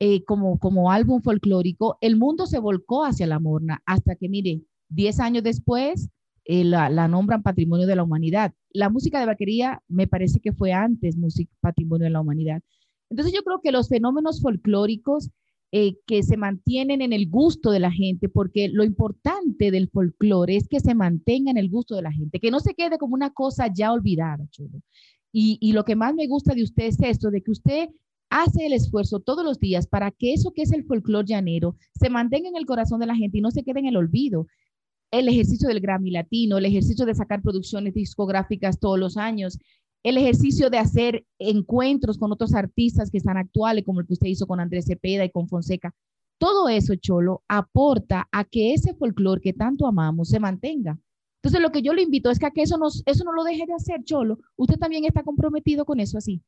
[0.00, 4.62] eh, como, como álbum folclórico, el mundo se volcó hacia la Morna, hasta que, mire,
[4.90, 6.08] 10 años después
[6.44, 8.54] eh, la, la, nombran Patrimonio de la Humanidad.
[8.70, 12.62] La música de vaquería me parece que fue antes música Patrimonio de la Humanidad.
[13.10, 15.30] Entonces yo creo que los fenómenos folclóricos
[15.70, 20.56] eh, que se mantienen en el gusto de la gente, porque lo importante del folclore
[20.56, 23.14] es que se mantenga en el gusto de la gente, que no se quede como
[23.14, 24.48] una cosa ya olvidada.
[25.30, 27.90] Y, y lo que más me gusta de usted es esto, de que usted
[28.30, 32.10] hace el esfuerzo todos los días para que eso que es el folclore llanero se
[32.10, 34.46] mantenga en el corazón de la gente y no se quede en el olvido.
[35.10, 39.58] El ejercicio del Grammy Latino, el ejercicio de sacar producciones discográficas todos los años,
[40.02, 44.28] el ejercicio de hacer encuentros con otros artistas que están actuales, como el que usted
[44.28, 45.94] hizo con Andrés Cepeda y con Fonseca.
[46.38, 50.96] Todo eso, Cholo, aporta a que ese folclore que tanto amamos se mantenga.
[51.42, 53.66] Entonces, lo que yo le invito es que, a que eso, eso no lo deje
[53.66, 54.38] de hacer, Cholo.
[54.56, 56.42] Usted también está comprometido con eso así.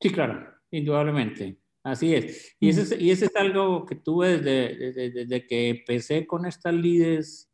[0.00, 1.58] Sí, claro, indudablemente.
[1.82, 2.56] Así es.
[2.60, 6.46] Y, ese, es, y ese es algo que tuve desde, desde, desde que empecé con
[6.46, 7.50] estas líderes,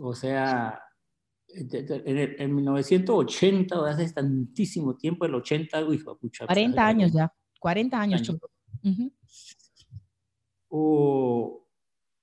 [0.00, 0.80] o sea,
[1.54, 8.38] En, 1980, hace tantísimo tiempo, el 80, uy, pucha, 40 años ya, 40 años.
[10.68, 11.66] O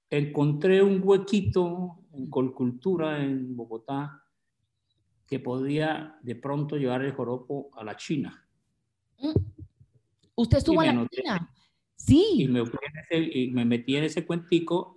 [0.10, 4.24] encontré un huequito en Colcultura, en Bogotá,
[5.28, 8.48] que podía de pronto llevar el joropo a la China.
[9.20, 9.32] Mm.
[10.36, 11.54] ¿Usted estuvo en la China?
[11.96, 12.26] Sí.
[12.38, 12.63] Y me,
[13.12, 14.96] y me metí en ese cuentico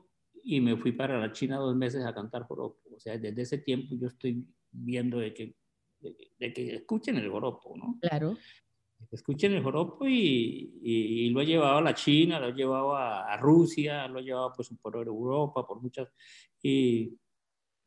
[0.50, 2.80] y me fui para la China dos meses a cantar joropo.
[2.92, 5.54] O sea, desde ese tiempo yo estoy viendo de que,
[6.00, 7.98] de, que escuchen el joropo, ¿no?
[8.00, 8.36] Claro.
[9.12, 13.36] Escuchen el joropo y, y, lo he llevado a la China, lo he llevado a,
[13.36, 16.08] Rusia, lo he llevado pues por Europa, por muchas...
[16.60, 17.16] Y,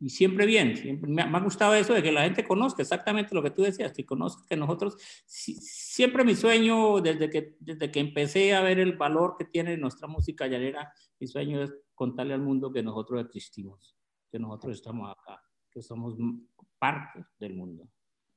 [0.03, 3.41] y siempre bien, siempre, me, ha, gustado eso de que la gente conozca exactamente lo
[3.41, 8.53] que tú decías, que conozca que nosotros, siempre mi sueño, desde que, desde que empecé
[8.53, 12.69] a ver el valor que tiene nuestra música llanera, mi sueño es contarle al mundo
[12.69, 13.95] que nosotros existimos,
[14.29, 16.17] que nosotros estamos acá, que somos
[16.77, 17.87] parte del mundo.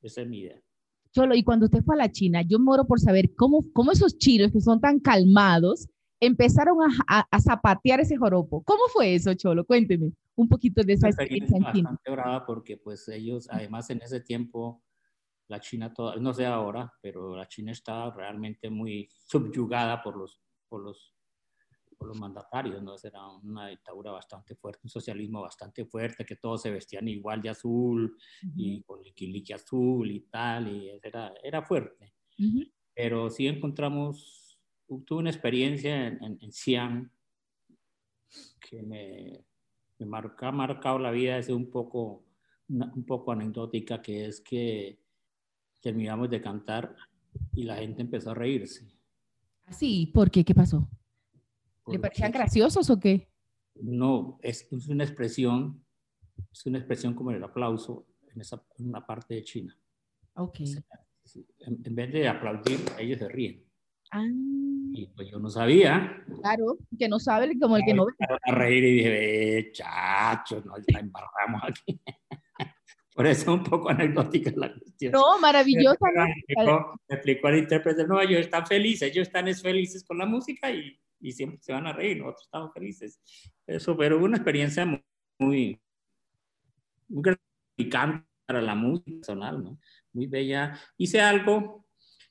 [0.00, 0.62] Esa es mi idea.
[1.10, 4.18] Cholo, y cuando usted fue a la China, yo moro por saber cómo, cómo esos
[4.18, 5.88] chinos que son tan calmados
[6.20, 8.62] empezaron a, a, zapatear ese joropo.
[8.62, 9.66] ¿Cómo fue eso, Cholo?
[9.66, 11.90] Cuénteme un poquito de esa experiencia en China.
[11.90, 14.84] Bastante brava porque pues ellos, además en ese tiempo,
[15.48, 20.40] la China, toda, no sé ahora, pero la China estaba realmente muy subyugada por los,
[20.68, 21.16] por los
[21.96, 22.94] por los mandatarios, ¿no?
[23.02, 27.50] Era una dictadura bastante fuerte, un socialismo bastante fuerte, que todos se vestían igual de
[27.50, 28.16] azul
[28.54, 32.12] y con liquiliqui azul y tal, y era, era fuerte.
[32.94, 37.10] Pero sí encontramos, tuve una experiencia en, en, Xi'an
[38.60, 39.45] que me,
[39.98, 42.24] me marca, ha marcado la vida, es un poco,
[42.68, 44.98] un poco anecdótica, que es que
[45.80, 46.94] terminamos de cantar
[47.54, 48.86] y la gente empezó a reírse.
[49.66, 50.10] ¿Ah, sí?
[50.12, 50.44] ¿Por qué?
[50.44, 50.88] ¿Qué pasó?
[51.86, 53.28] ¿Le parecían graciosos o qué?
[53.74, 55.84] No, es, una expresión,
[56.50, 59.78] es una expresión como el aplauso en esa una parte de China.
[60.34, 60.60] Ok.
[61.60, 63.65] en, vez de aplaudir, ellos se ríen.
[64.10, 64.24] Ah.
[64.92, 66.24] Y pues yo no sabía.
[66.40, 68.12] Claro, que no sabe como el que no ve.
[68.18, 72.00] A reír y dije, eh, chachos, nos la embarramos aquí.
[73.14, 75.12] Por eso es un poco anecdótica la cuestión.
[75.12, 75.98] No, maravillosa.
[76.14, 80.26] Me explicó, me explicó al intérprete, no, ellos están felices, ellos están felices con la
[80.26, 83.20] música y y siempre se van a reír, nosotros estamos felices.
[83.66, 85.02] Eso, pero una experiencia muy,
[85.38, 85.80] muy,
[87.08, 89.78] gratificante para la música personal, ¿no?
[90.12, 90.78] Muy bella.
[90.96, 91.85] Hice algo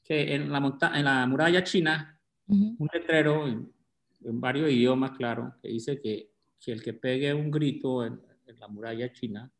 [0.06, 3.74] que en la, monta en la muralla china, un letrero en,
[4.22, 8.68] varios idiomas, claro, que dice que, que el que pegue un grito en, en la
[8.68, 9.52] muralla china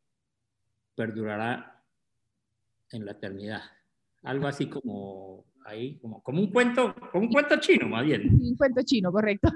[0.94, 1.84] perdurará
[2.92, 3.62] en la eternidad.
[4.22, 8.28] Algo así como ahí, como, como un cuento, como un cuento chino, más bien.
[8.32, 9.52] Un cuento chino, correcto.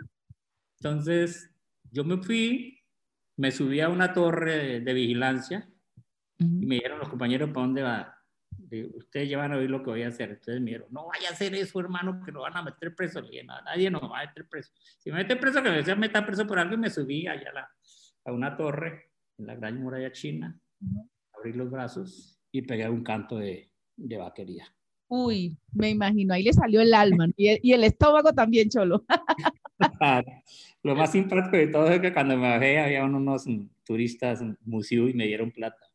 [0.76, 1.50] Entonces,
[1.90, 2.78] yo me fui,
[3.36, 5.68] me subí a una torre de, vigilancia
[6.38, 8.19] y me dijeron los compañeros, ¿para dónde va?
[8.94, 10.30] Ustedes ya van a oír lo que voy a hacer.
[10.30, 13.20] Entonces me dijeron, no vaya a hacer eso, hermano, que lo van a meter preso.
[13.20, 14.72] Le dije, no, nadie nos va a meter preso.
[14.98, 17.52] Si me meten preso, que me meter preso por algo y me subí allá a,
[17.52, 17.70] la,
[18.24, 20.58] a una torre en la gran muralla china,
[21.32, 24.72] abrí los brazos y pegué un canto de, de vaquería.
[25.12, 29.04] Uy, me imagino, ahí le salió el alma y, el estómago también, Cholo.
[30.84, 33.44] Lo más simpático de todo es que cuando me bajé había unos
[33.84, 35.89] turistas museo y me dieron plata.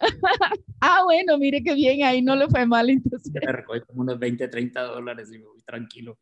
[0.80, 3.32] ah, bueno, mire qué bien, ahí no le fue mal entonces.
[3.32, 6.18] Me recogí como unos 20, 30 dólares y me voy tranquilo.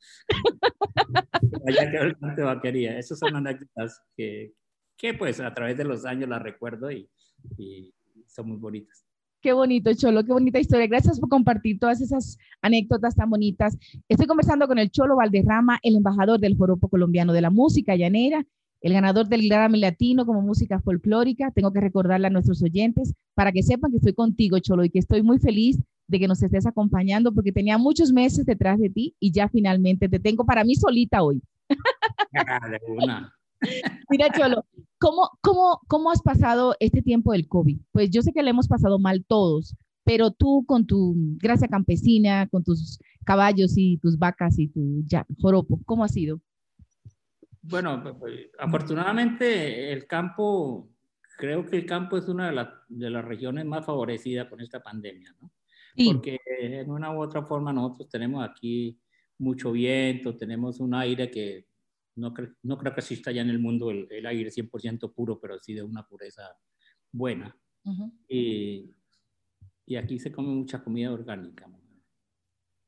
[1.67, 2.99] Allá quedó de vaquería.
[2.99, 4.53] Esas son anécdotas que,
[4.97, 7.09] que, pues a través de los años las recuerdo y,
[7.57, 7.95] y
[8.27, 9.05] son muy bonitas.
[9.41, 10.89] Qué bonito, Cholo, qué bonita historia.
[10.89, 13.79] Gracias por compartir todas esas anécdotas tan bonitas.
[14.09, 18.45] Estoy conversando con el Cholo Valderrama, el embajador del Joropo Colombiano de la Música Llanera,
[18.81, 21.51] el ganador del Grammy Latino como música folclórica.
[21.51, 24.99] Tengo que recordarle a nuestros oyentes para que sepan que estoy contigo, Cholo, y que
[24.99, 29.15] estoy muy feliz de que nos estés acompañando porque tenía muchos meses detrás de ti
[29.21, 31.43] y ya finalmente te tengo para mí solita hoy.
[32.89, 33.33] una.
[34.11, 34.65] Mira, Cholo,
[34.99, 37.79] ¿cómo, cómo, ¿cómo has pasado este tiempo del COVID?
[37.93, 42.47] Pues yo sé que le hemos pasado mal todos, pero tú con tu gracia campesina,
[42.49, 46.41] con tus caballos y tus vacas y tu ya, joropo, ¿cómo ha sido?
[47.69, 50.89] Bueno, pues, pues, afortunadamente el campo,
[51.37, 54.83] creo que el campo es una de, las de las regiones más favorecidas con esta
[54.83, 55.53] pandemia, ¿no?
[56.07, 58.99] Porque en una u otra forma nosotros tenemos aquí
[59.39, 61.67] mucho viento, tenemos un aire que
[62.17, 65.59] no, no creo que exista ya en el mundo el, el aire 100% puro, pero
[65.59, 66.57] sí de una pureza
[67.13, 67.57] buena.
[68.29, 68.95] y,
[69.87, 71.67] y, aquí se come mucha comida orgánica.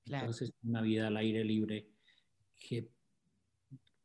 [0.05, 0.27] Claro.
[0.27, 1.89] Entonces, una vida al aire libre
[2.59, 2.91] que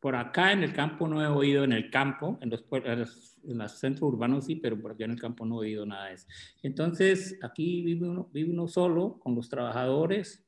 [0.05, 3.39] por acá en el campo no he oído, en el campo, en los, en los,
[3.43, 6.09] en los centros urbanos sí, pero por allá en el campo no he oído nada
[6.09, 6.27] de eso.
[6.61, 10.45] Entonces, aquí vive uno, vive uno solo, con los trabajadores,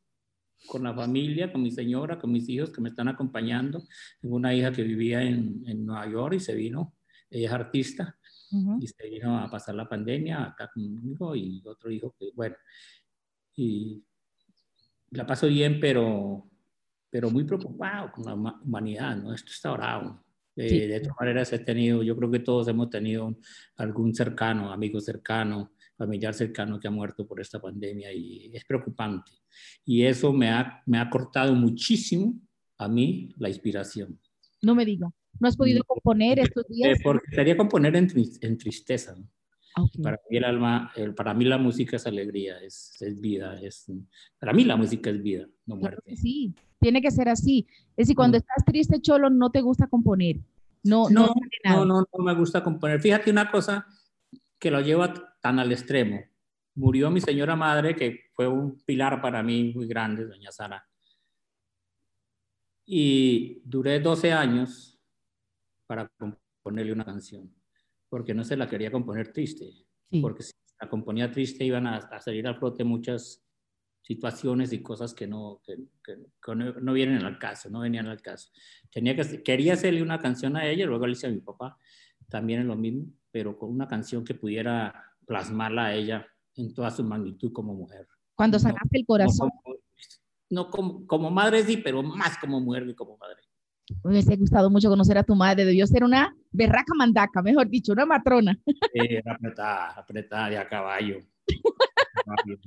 [0.67, 3.81] con la familia, con mi señora, con mis hijos que me están acompañando.
[4.21, 6.93] Tengo una hija que vivía en, en Nueva York y se vino,
[7.31, 8.15] ella es artista,
[8.51, 8.77] Ujú.
[8.79, 12.57] y se vino a pasar la pandemia acá conmigo y otro hijo que, bueno,
[13.55, 14.03] y
[15.09, 16.47] la paso bien, pero,
[17.17, 19.33] pero muy preocupado con la huma- humanidad, ¿no?
[19.33, 20.23] Esto está bravo.
[20.55, 20.79] Eh, Sí.
[20.81, 23.35] De todas maneras he tenido, yo creo que todos hemos tenido
[23.77, 29.31] algún cercano, amigo cercano, familiar cercano que ha muerto por esta pandemia y es preocupante.
[29.83, 32.35] Y eso me ha, me ha cortado muchísimo
[32.77, 34.19] a mí la inspiración.
[34.61, 35.09] No me diga.
[35.39, 35.85] ¿No has podido No.
[35.85, 36.99] componer estos Eh, días?
[37.03, 38.07] porque sería componer en,
[38.41, 39.15] en tristeza.
[39.17, 39.27] ¿no?
[39.77, 40.01] Ah, ok.
[40.01, 43.85] Para mí el alma, el- para mí la música es alegría, es, es vida, es,
[44.39, 46.01] para mí la música es vida, no Claro muerte.
[46.09, 47.67] que sí, tiene que ser así.
[47.91, 48.41] Es decir, cuando Mm.
[48.41, 50.37] estás triste, Cholo, no te gusta componer.
[50.83, 52.99] No, no, no, no, no me gusta componer.
[53.01, 53.85] Fíjate una cosa
[54.57, 56.21] que lo lleva tan al extremo.
[56.75, 60.83] Murió mi señora madre, que fue un pilar para mí muy grande, doña Sara.
[62.85, 64.97] Y duré 12 años
[65.87, 67.51] para componerle una canción,
[68.09, 69.71] porque no se la quería componer triste.
[70.09, 70.21] Sí.
[70.21, 73.43] porque si la componía triste iban a, a salir a flote muchas
[74.01, 78.07] situaciones y cosas que no, que, que- que no, no vienen al caso, no venían
[78.07, 78.49] al caso.
[78.89, 81.77] Tenía que, quería hacerle una canción a ella, luego le hice a mi papá,
[82.29, 84.93] también es lo mismo, pero con una canción que pudiera
[85.25, 88.07] plasmarla a ella en toda su magnitud como mujer.
[88.33, 89.75] Cuando No, sacaste el No, corazón, como,
[90.51, 93.41] no como, como madre sí, pero más como mujer que como madre.
[94.03, 95.65] Me hubiese gustado mucho conocer a tu madre.
[95.65, 98.57] Debió ser una berraca mandaca, mejor dicho, una matrona.
[98.93, 101.19] Eh, apretada, apretada de a caballo.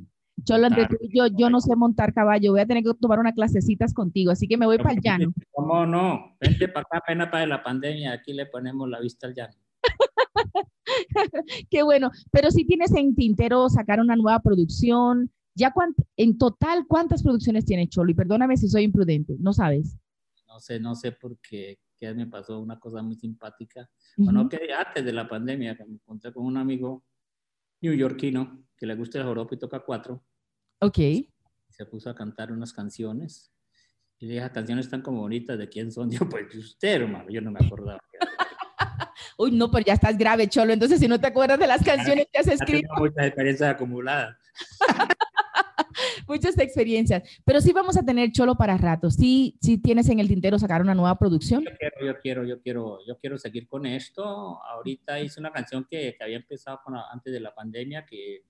[0.44, 2.52] Cholo, tú y yo, yo no sé montar caballo.
[2.52, 5.32] Voy a tener que tomar unas clasecitas contigo, así que me voy para el llano.
[5.52, 6.36] ¿Cómo no?
[6.40, 9.54] Vente para acá, apenas para la pandemia, aquí le ponemos la vista al llano.
[11.70, 12.10] Qué bueno.
[12.30, 17.66] Pero si tienes en tintero sacar una nueva producción, ya cuánt- en total, ¿cuántas producciones
[17.66, 18.10] tienes, Cholo?
[18.10, 19.98] Y perdóname si soy imprudente, no sabes.
[20.50, 23.88] No sé, no sé por qué, me pasó una cosa muy simpática.
[24.16, 24.24] Ujú.
[24.24, 27.04] Bueno, que antes de la pandemia, que me encontré con un amigo
[27.80, 30.24] neoyorquino que le gusta el joropo y toca cuatro,
[30.80, 30.98] Ok.
[31.68, 33.52] se puso a cantar unas canciones.
[34.18, 36.10] Y le dije, esas canciones están como bonitas, ¿de quién son?
[36.24, 38.00] Yo, pues de usted, hermano, yo no me acordaba.
[39.38, 40.72] Uy, no, pero ya estás grave, Cholo.
[40.72, 44.36] Entonces, si no te acuerdas de las canciones que has escrito, tengo muchas experiencias acumuladas.
[46.30, 47.22] muchas experiencias.
[47.44, 49.10] Pero sí vamos a tener Cholo para rato.
[49.10, 51.64] Sí, sí tienes en el tintero sacar una nueva producción.
[51.64, 54.62] Yo quiero, yo quiero, yo quiero, yo quiero seguir con esto.
[54.62, 58.44] Ahorita hice una canción que, que había empezado con antes de la pandemia, que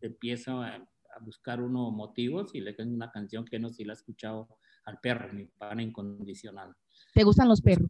[0.00, 3.84] empiezo a, a buscar unos motivos y le tengo una canción que no sé si
[3.84, 4.48] la he escuchado
[4.84, 6.74] al perro, mi pana incondicional.
[7.14, 7.88] ¿Te gustan los perros?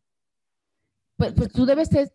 [1.17, 2.13] Pues, pues tú debes ser,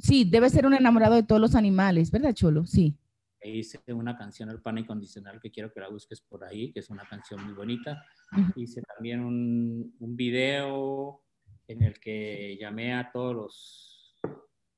[0.00, 2.66] sí, debes ser un enamorado de todos los animales, ¿verdad, Cholo?
[2.66, 2.96] Sí.
[3.44, 6.80] E hice una canción al pana incondicional que quiero que la busques por ahí, que
[6.80, 8.02] es una canción muy bonita.
[8.56, 11.22] Hice también un, un video
[11.68, 14.16] en el que llamé a todos los,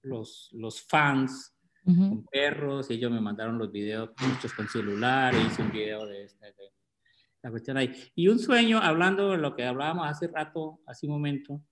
[0.02, 1.52] los, los fans
[1.84, 2.08] Ujú.
[2.08, 6.04] con perros y ellos me mandaron los videos, muchos con celular, e hice un video
[6.04, 6.72] de, esta, de
[7.42, 7.92] la cuestión ahí.
[8.16, 11.62] Y un sueño, hablando de lo que hablábamos hace rato, hace un momento,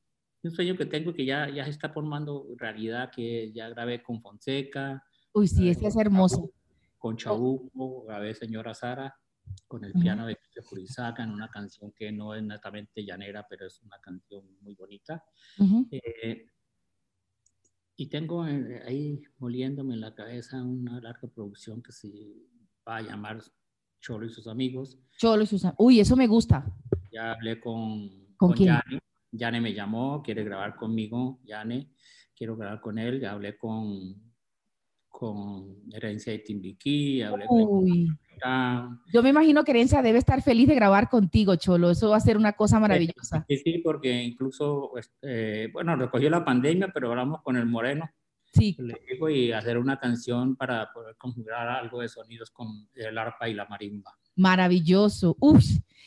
[0.45, 4.23] un sueño que tengo que ya, ya se está formando realidad, que ya grabé con
[4.23, 6.53] Fonseca, Uy, sí, ese es hermoso.
[7.05, 9.15] Con Chabuco, grabé Señora Sara,
[9.69, 13.67] con el piano de Cristian Purizaca, en una canción que no es netamente llanera, pero
[13.67, 15.23] es una canción muy bonita.
[15.59, 15.87] Ujú.
[15.91, 16.47] Eh,
[17.97, 22.09] y tengo eh, ahí moliéndome en la cabeza una larga producción que se
[22.89, 23.43] va a llamar
[24.01, 24.99] Cholo y sus amigos.
[25.19, 25.75] Cholo y Susana.
[25.77, 26.65] Uy, eso me gusta.
[27.13, 28.69] Ya hablé con, ¿Con con quién?
[28.69, 29.01] Yane.
[29.31, 31.39] Yane me llamó, quiere grabar conmigo.
[31.45, 31.91] Yane,
[32.35, 33.21] quiero grabar con él.
[33.21, 34.34] Ya hablé con,
[35.25, 38.07] con Herencia de Timbiquí, hablé Uy.
[38.07, 39.01] con...
[39.11, 41.91] Yo me imagino que Herencia debe estar feliz de grabar contigo, Cholo.
[41.91, 43.47] Eso va a ser una cosa maravillosa.
[43.49, 48.11] Sí, sí, porque incluso, este, bueno, recogió la pandemia, pero hablamos con el Moreno.
[48.53, 53.17] Sí, le digo y hacer una canción para poder conjugar algo de sonidos con el
[53.17, 54.13] arpa y la marimba.
[54.37, 55.37] maravilloso.
[55.41, 55.65] Uf.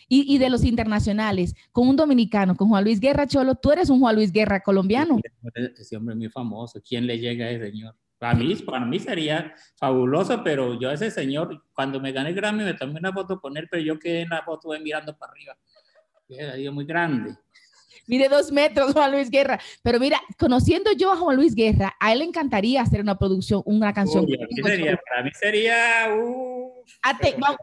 [0.10, 3.90] Y, y de los internacionales, con un dominicano, con Juan Luis Guerra, Cholo, tú eres
[3.90, 5.20] un Juan Luis Guerra colombiano.
[5.76, 6.80] Ese hombre es muy famoso.
[6.88, 7.96] ¿Quién le llega a ese señor?
[8.20, 12.64] Para mí, para mí sería fabuloso, pero yo ese señor, cuando me gané el Grammy,
[12.64, 15.32] me tomé una foto con él, pero yo quedé en la foto de mirando para
[15.32, 15.58] arriba.
[16.30, 17.36] Era muy grande.
[18.08, 19.60] Mide dos metros, Juan Luis Guerra.
[19.84, 23.62] Pero mira, conociendo yo a Juan Luis Guerra, a él le encantaría hacer una producción,
[23.66, 24.26] una canción.
[24.26, 25.00] Uy, a sería, Cholo.
[25.10, 26.74] para mí sería uh,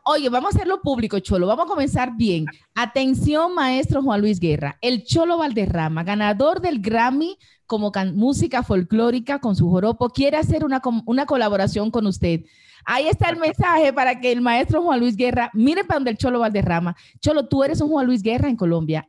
[0.05, 1.47] oye, vamos a hacerlo público, Cholo.
[1.47, 2.45] Vamos a comenzar bien.
[2.75, 4.79] Atención, maestro Juan Luis Guerra.
[4.83, 10.81] El Cholo Valderrama, ganador del Grammy como música folclórica con su joropo, quiere hacer una,
[11.07, 12.43] una colaboración con usted.
[12.85, 16.19] Ahí está el mensaje para que el maestro Juan Luis Guerra mire para donde el
[16.19, 16.95] Cholo Valderrama.
[17.21, 19.09] Cholo, tú eres un Juan Luis Guerra en Colombia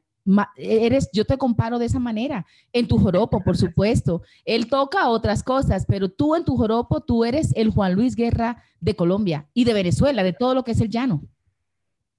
[0.57, 4.23] eres, yo te comparo de esa manera, en tu joropo, por supuesto.
[4.43, 8.63] Él toca otras cosas, pero tú en tu joropo, tú eres el Juan Luis Guerra
[8.79, 11.21] de Colombia y de Venezuela, de todo lo que es el llano.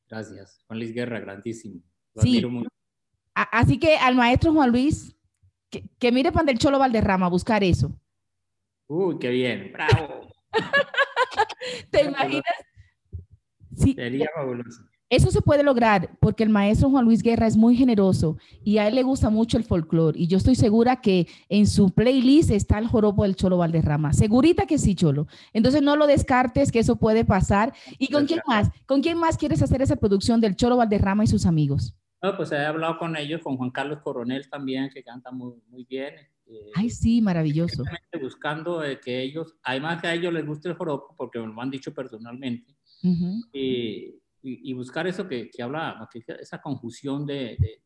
[0.08, 1.80] Gracias, Juan Luis Guerra, grandísimo.
[2.16, 2.42] sí.
[3.34, 5.14] Así que al maestro Juan Luis,
[5.98, 7.92] que, mire pan del Cholo Valderrama, buscar eso.
[8.88, 10.28] Uy, qué bien, bravo.
[11.90, 12.44] ¿Te imaginas?
[13.74, 13.94] Sí.
[13.94, 14.82] Sería fabuloso.
[15.08, 18.88] Eso se puede lograr porque el maestro Juan Luis Guerra es muy generoso y a
[18.88, 20.18] él le gusta mucho el folclore.
[20.18, 24.12] Y yo estoy segura que en su playlist está el joropo del Cholo Valderrama.
[24.12, 25.28] Segurita que sí, Cholo.
[25.52, 27.72] Entonces no lo descartes que eso puede pasar.
[27.98, 28.68] ¿Y con quién más?
[28.84, 31.94] ¿Con quién más quieres hacer esa producción del Cholo Valderrama y sus amigos?
[32.26, 35.84] No, pues he hablado con ellos, con Juan Carlos Coronel también, que canta muy, muy
[35.84, 36.14] bien.
[36.46, 37.84] Eh, Ay, sí, maravilloso.
[38.20, 41.70] Buscando que ellos, además que a ellos les guste el joropo, porque me lo han
[41.70, 42.76] dicho personalmente.
[43.52, 46.08] y y, buscar eso que, que habla,
[46.38, 47.82] esa confusión de, de,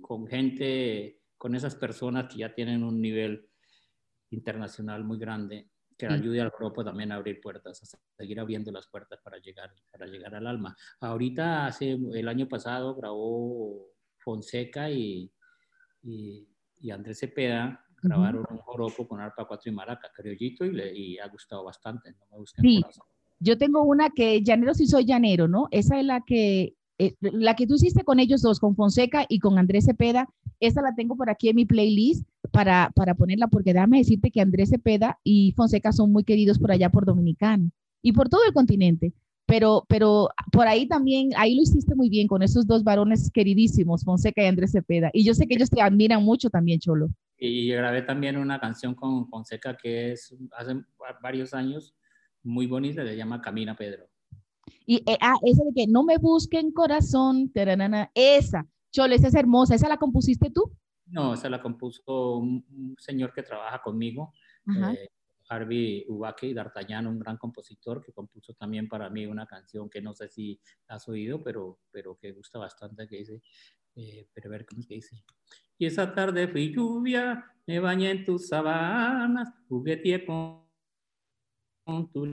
[0.00, 3.48] con gente, con esas personas que ya tienen un nivel
[4.30, 5.68] internacional muy grande,
[5.98, 9.74] que ayude al grupo también a abrir puertas, a seguir abriendo las puertas para llegar,
[9.90, 10.76] para llegar al alma.
[11.00, 13.88] Ahorita, hace, el año pasado, grabó
[14.18, 15.30] Fonseca y,
[16.04, 16.46] y,
[16.92, 21.26] Andrés Cepeda, grabaron un joropo con arpa cuatro y maraca, criollito, y, le, y ha
[21.26, 22.14] gustado bastante.
[22.30, 22.80] No me sí.
[23.40, 25.66] Yo tengo una que llanero si soy llanero, ¿no?
[25.72, 29.40] Esa es la que, eh, la que tú hiciste con ellos dos, con Fonseca y
[29.40, 30.28] con Andrés Cepeda.
[30.60, 34.40] Esa la tengo por aquí en mi playlist para, para ponerla, porque déjame decirte que
[34.40, 37.70] Andrés Cepeda y Fonseca son muy queridos por allá por Dominicano
[38.02, 39.12] y por todo el continente.
[39.46, 44.04] Pero, pero por ahí también, ahí lo hiciste muy bien con esos dos varones queridísimos,
[44.04, 45.10] Fonseca y Andrés Cepeda.
[45.14, 47.08] Y yo sé que ellos te admiran mucho también, Cholo.
[47.38, 50.74] Y grabé también una canción con Fonseca que es hace
[51.22, 51.94] varios años,
[52.42, 54.06] muy bonita, se llama Camina Pedro.
[54.84, 57.50] Y eh, ah, esa de que no me busquen corazón,
[58.14, 60.72] esa, Chole, esa es hermosa, ¿esa la compusiste tú?
[61.10, 64.32] No, esa la compuso un, señor que trabaja conmigo,
[64.76, 65.08] eh,
[65.48, 70.14] Harvey Ubake D'Artagnan, un gran compositor que compuso también para mí una canción que no
[70.14, 73.42] sé si has oído, pero, pero que gusta bastante, que dice,
[73.96, 75.24] eh, pero a ver cómo es que dice.
[75.78, 80.68] Y esa tarde fui lluvia, me bañé en tus sabanas, jugueteé con
[81.88, 82.26] con tu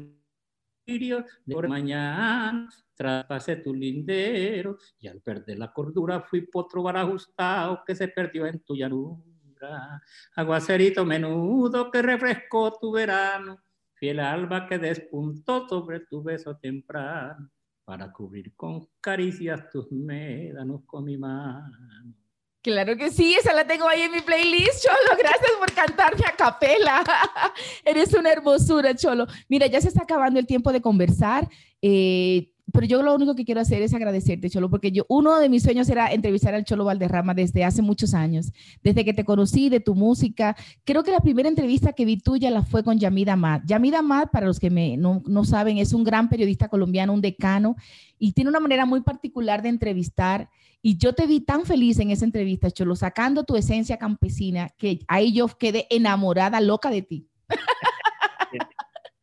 [1.52, 7.96] por mañana, traspasé tu lindero y al perder la cordura fui potro bar ajustado que
[7.96, 10.02] se perdió en tu llanura.
[10.36, 13.60] Aguacerito menudo que refrescó tu verano,
[13.96, 17.50] fiel alba que despuntó sobre tu beso temprano
[17.84, 22.25] para cubrir con caricias tus médanos con mi mano.
[22.66, 25.16] Claro que sí, esa la tengo ahí en mi playlist, Cholo.
[25.20, 27.04] Gracias por cantarme a capela.
[27.86, 29.28] Eres una hermosura, Cholo.
[29.48, 31.48] Mira, ya se está acabando el tiempo de conversar.
[31.80, 35.48] Eh, pero yo lo único que quiero hacer es agradecerte, Cholo, porque yo, uno de
[35.48, 38.52] mis sueños era entrevistar al Cholo Valderrama desde hace muchos años,
[38.84, 40.58] desde que te conocí, de tu música.
[40.84, 43.62] Creo que la primera entrevista que vi tuya la fue con Yamida Amad.
[43.66, 47.22] Yamida Amad, para los que me, no, no saben, es un gran periodista colombiano, un
[47.22, 47.78] decano,
[48.20, 50.50] y tiene una manera muy particular de entrevistar.
[50.82, 55.00] Y yo te vi tan feliz en esa entrevista, Cholo, sacando tu esencia campesina, que
[55.08, 57.28] ahí yo quedé enamorada, loca de ti.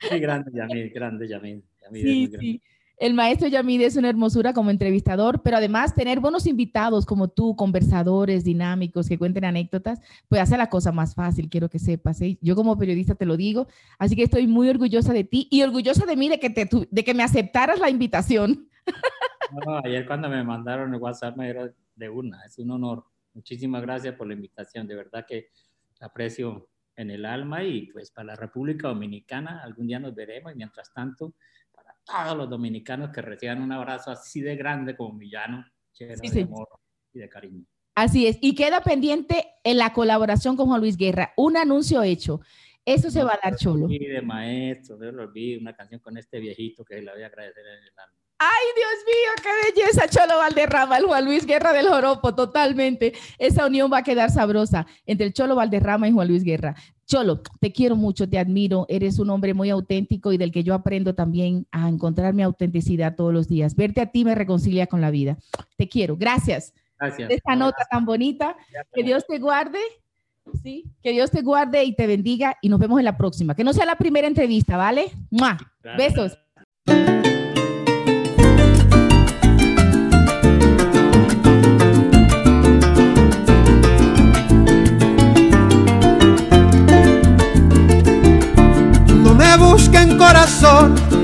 [0.02, 1.60] Sí, grande Yamid, grande Yamid.
[1.92, 2.62] sí, sí.
[3.02, 7.56] El maestro Yamid es una hermosura como entrevistador, pero además tener buenos invitados como tú,
[7.56, 12.20] conversadores dinámicos que cuenten anécdotas, pues hace la cosa más fácil, quiero que sepas.
[12.20, 12.38] ¿eh?
[12.40, 13.66] Yo como periodista te lo digo,
[13.98, 17.04] así que estoy muy orgullosa de ti y orgullosa de mí de que, te, de
[17.04, 18.68] que me aceptaras la invitación.
[19.66, 23.04] No, ayer cuando me mandaron el WhatsApp me era de una, es un honor.
[23.34, 25.48] Muchísimas gracias por la invitación, de verdad que
[26.00, 30.56] aprecio en el alma y pues para la República Dominicana algún día nos veremos y
[30.56, 31.34] mientras tanto
[32.04, 36.68] todos los dominicanos que reciban un abrazo así de grande como Millano, lleno de amor
[37.12, 37.64] y de cariño.
[37.94, 42.40] Así es, y queda pendiente en la colaboración con Juan Luis Guerra, un anuncio hecho.
[42.84, 43.86] Eso se va a dar cholo.
[43.88, 47.26] Sí, de maestro, yo lo olvidé, una canción con este viejito que le voy a
[47.26, 48.21] agradecer en el alma.
[48.44, 53.12] Ay, Dios mío, qué belleza, Cholo Valderrama, el Juan Luis Guerra del Joropo, totalmente.
[53.38, 56.74] Esa unión va a quedar sabrosa entre el Cholo Valderrama y Juan Luis Guerra.
[57.06, 60.74] Cholo, te quiero mucho, te admiro, eres un hombre muy auténtico y del que yo
[60.74, 63.76] aprendo también a encontrar mi autenticidad todos los días.
[63.76, 65.38] Verte a ti me reconcilia con la vida.
[65.76, 66.74] Te quiero, gracias.
[66.98, 67.30] Gracias.
[67.30, 68.56] esta nota tan bonita.
[68.92, 69.78] Que Dios te guarde.
[70.64, 73.54] Sí, que Dios te guarde y te bendiga y nos vemos en la próxima.
[73.54, 75.12] Que no sea la primera entrevista, ¿vale?
[75.96, 76.36] Besos.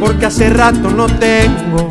[0.00, 1.88] Porque hace rato no tengo.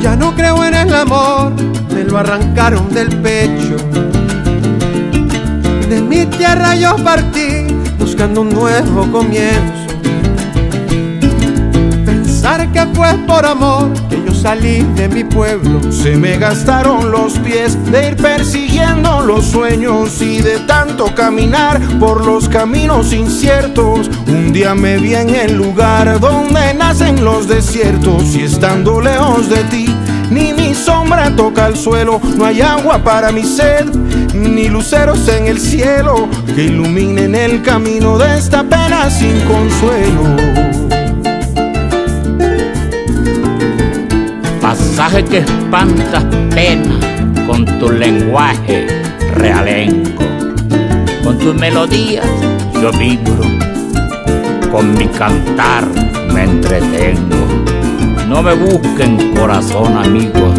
[0.00, 1.52] Ya no creo en el amor,
[1.92, 3.76] me lo arrancaron del pecho.
[5.88, 7.66] De mi tierra yo partí
[7.98, 9.86] buscando un nuevo comienzo.
[12.04, 13.90] Pensar que fue por amor
[14.40, 15.80] salí de mi pueblo.
[15.92, 22.24] Se me gastaron los pies de ir persiguiendo los sueños y de tanto caminar por
[22.24, 24.10] los caminos inciertos.
[24.26, 29.62] Un día me vi en el lugar donde nacen los desiertos y estando lejos de
[29.64, 29.94] ti.
[30.30, 33.86] Ni mi sombra toca el suelo, no hay agua para mi sed,
[34.32, 40.59] ni luceros en el cielo que iluminen el camino de esta pena sin consuelo.
[44.70, 46.94] Pasaje que espantas pena
[47.44, 48.86] con tu lenguaje
[49.34, 50.12] realengo.
[51.24, 52.24] Con tus melodías
[52.80, 53.42] yo vibro,
[54.70, 55.88] con mi cantar
[56.32, 57.48] me entretengo.
[58.28, 60.56] No me busquen corazón amigos,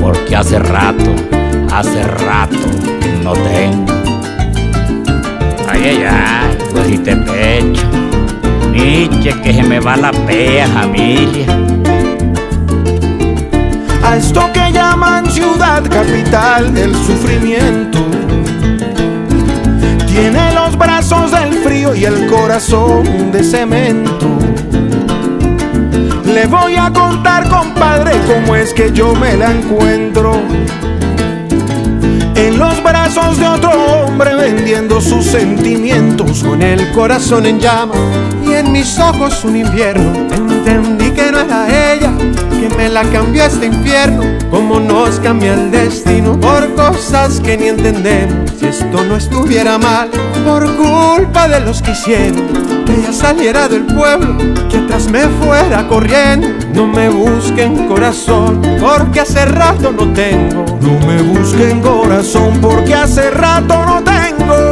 [0.00, 1.14] porque hace rato,
[1.72, 2.66] hace rato
[3.22, 3.92] no tengo.
[5.68, 7.86] Ay, ay, ay, pues si te pecho,
[8.72, 11.81] Nietzsche que se me va la pea familia.
[14.16, 17.98] Esto que llaman ciudad capital del sufrimiento.
[20.06, 24.38] Tiene los brazos del frío y el corazón de cemento.
[26.26, 30.40] Le voy a contar, compadre, cómo es que yo me la encuentro.
[32.34, 36.42] En los brazos de otro hombre vendiendo sus sentimientos.
[36.42, 37.98] Con el corazón en llamas
[38.44, 40.12] y en mis ojos un invierno.
[40.30, 42.12] Entendí que no era ella,
[42.62, 44.22] que me la cambió este infierno.
[44.50, 48.50] Como nos cambia el destino por cosas que ni entendemos.
[48.58, 50.10] Si esto no estuviera mal,
[50.44, 52.46] por culpa de los que hicieron
[52.84, 54.36] que ella saliera del pueblo,
[54.68, 56.48] que atrás me fuera corriendo.
[56.72, 60.64] No me busquen corazón, porque hace rato no tengo.
[60.80, 64.71] No me busquen corazón porque hace rato no tengo.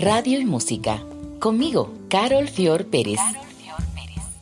[0.00, 1.04] Radio y música.
[1.38, 3.20] Conmigo, Carol Fior Pérez.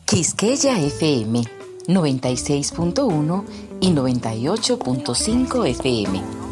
[0.05, 1.41] Quisqueya FM
[1.87, 3.43] 96.1
[3.81, 6.44] y 98.5 FM.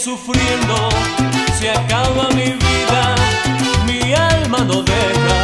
[0.00, 0.88] Sufriendo,
[1.58, 3.14] se acaba mi vida,
[3.84, 5.40] mi alma no deja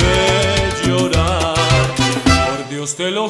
[0.00, 1.54] de llorar.
[2.56, 3.28] Por Dios te lo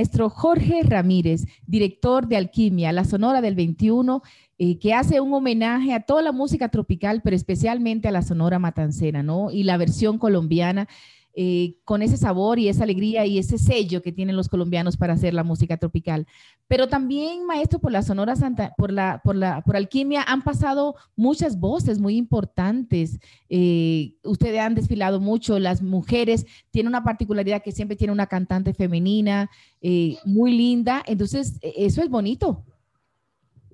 [0.00, 4.22] maestro Jorge Ramírez, director de Alquimia, la Sonora del 21,
[4.56, 8.58] eh, que hace un homenaje a toda la música tropical, pero especialmente a la Sonora
[8.58, 9.50] Matancera, ¿no?
[9.50, 10.88] Y la versión colombiana.
[11.34, 15.12] Eh, con ese sabor y esa alegría y ese sello que tienen los colombianos para
[15.12, 16.26] hacer la música tropical.
[16.66, 20.96] Pero también, maestro, por la Sonora Santa, por la, por la, por Alquimia han pasado
[21.16, 23.20] muchas voces muy importantes.
[23.48, 28.74] Eh, ustedes han desfilado mucho, las mujeres tienen una particularidad que siempre tiene una cantante
[28.74, 29.50] femenina
[29.80, 31.02] eh, muy linda.
[31.06, 32.64] Entonces, e- eso es bonito.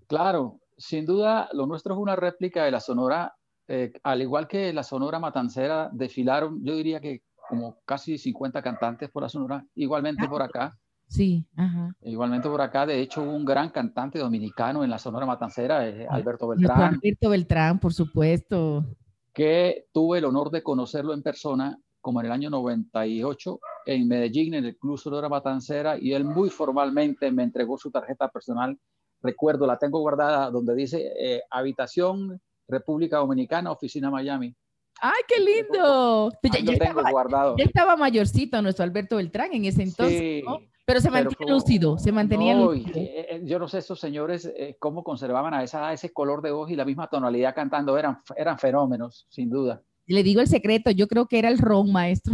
[0.06, 3.34] Claro, sin duda, lo nuestro es una réplica de la Sonora,
[3.68, 9.10] eh, al igual que la Sonora Matancera, desfilaron, yo diría que como casi 50 cantantes
[9.10, 10.76] por la Sonora, igualmente por acá,
[11.08, 11.94] Sí, ajá.
[12.02, 16.06] igualmente por acá, de hecho hubo un gran cantante dominicano en la Sonora Matancera, eh,
[16.10, 18.84] Alberto Nuestro Beltrán, Alberto Beltrán, por supuesto.
[19.32, 24.54] que tuve el honor de conocerlo en persona como en el año 98 en Medellín,
[24.54, 28.78] en el Club Sonora Matancera, y él muy formalmente me entregó su tarjeta personal.
[29.22, 34.54] Recuerdo, la tengo guardada donde dice eh, habitación República Dominicana, oficina Miami.
[35.00, 36.30] ¡Ay, qué lindo!
[36.42, 37.56] Ya, lo ya tengo estaba, guardado.
[37.58, 40.60] ya estaba mayorcito nuestro Alberto Beltrán en ese entonces, Sí, ¿no?
[40.86, 42.98] Pero se pero mantiene como- lúcido, se mantenía No, lúcido.
[43.00, 46.52] eh, eh, yo no sé estos señores eh, cómo conservaban a esa, ese color de
[46.52, 49.82] voz y la misma tonalidad cantando, eran, eran fenómenos, sin duda.
[50.06, 52.32] Le digo el secreto, yo creo que era el ron, maestro.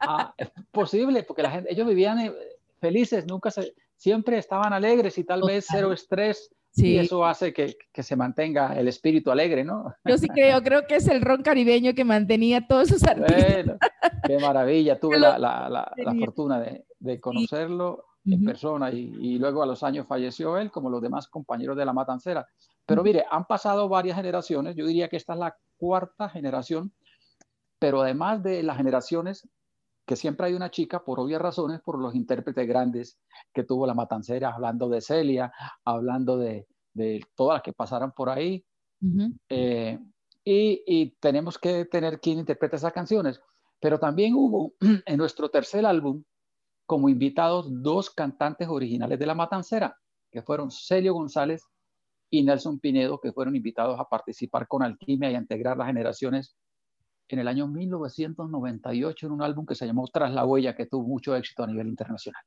[0.00, 2.32] Ah, es posible, porque la gente, ellos vivían eh,
[2.80, 7.52] felices, nunca se, siempre estaban alegres y tal vez cero estrés, Sí, y eso hace
[7.54, 9.94] que, que se mantenga el espíritu alegre, ¿no?
[10.04, 13.64] yo sí creo, creo que es el ron caribeño que mantenía a todos sus artistas.
[13.64, 13.78] Bueno,
[14.26, 18.44] qué maravilla, tuve la, la- la- la fortuna de, de conocerlo en Ujú.
[18.44, 21.92] persona y, y luego a los años falleció él, como los demás compañeros de la
[21.94, 22.46] Matancera.
[22.84, 26.92] Pero mire, han pasado varias generaciones, yo diría que esta es la cuarta generación,
[27.78, 29.48] pero además de las generaciones,
[30.06, 33.18] que siempre hay una chica, por obvias razones, por los intérpretes grandes
[33.52, 35.52] que tuvo la Matancera, hablando de Celia,
[35.84, 38.64] hablando de, de todas las que pasaron por ahí,
[39.48, 39.98] eh,
[40.44, 43.40] y, y tenemos que tener quien interprete esas canciones.
[43.80, 46.22] Pero también hubo en nuestro tercer álbum
[46.86, 49.98] como invitados dos cantantes originales de La Matancera,
[50.30, 51.64] que fueron Celio González
[52.30, 56.56] y Nelson Pinedo, que fueron invitados a participar con Alquimia y a integrar las generaciones
[57.34, 61.06] en el año 1998 en un álbum que se llamó Tras la Huella, que tuvo
[61.06, 62.42] mucho éxito a nivel internacional.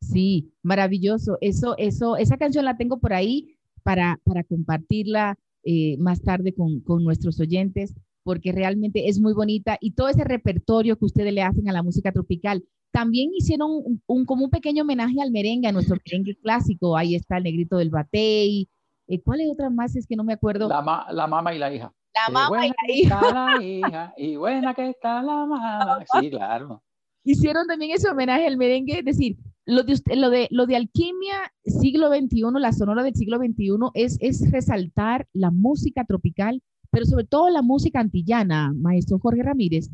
[0.00, 1.38] Sí, maravilloso.
[1.40, 6.80] Eso, eso, esa canción la tengo por ahí para, para compartirla eh, más tarde con,
[6.80, 11.42] con nuestros oyentes, porque realmente es muy bonita y todo ese repertorio que ustedes le
[11.42, 12.62] hacen a la música tropical.
[12.90, 16.96] También hicieron un, un- como un pequeño homenaje al merengue, a nuestro merengue clásico.
[16.96, 18.68] Ahí está el negrito del batey.
[19.08, 19.96] Eh, ¿Cuál es otra más?
[19.96, 20.68] Es que no me acuerdo.
[20.68, 21.92] La, ma- la mamá y la hija.
[22.14, 23.14] La mamá y la hija.
[23.20, 26.04] está la hija y buena que está la mamá.
[26.20, 26.82] Sí, claro.
[27.24, 29.36] hicieron también ese homenaje al merengue, es decir,
[29.66, 33.76] lo de, usted- lo de, lo de alquimia siglo XXI, la sonora del siglo XXI,
[33.94, 39.88] es, es resaltar la música tropical, pero sobre todo la música antillana, maestro Jorge Ramírez.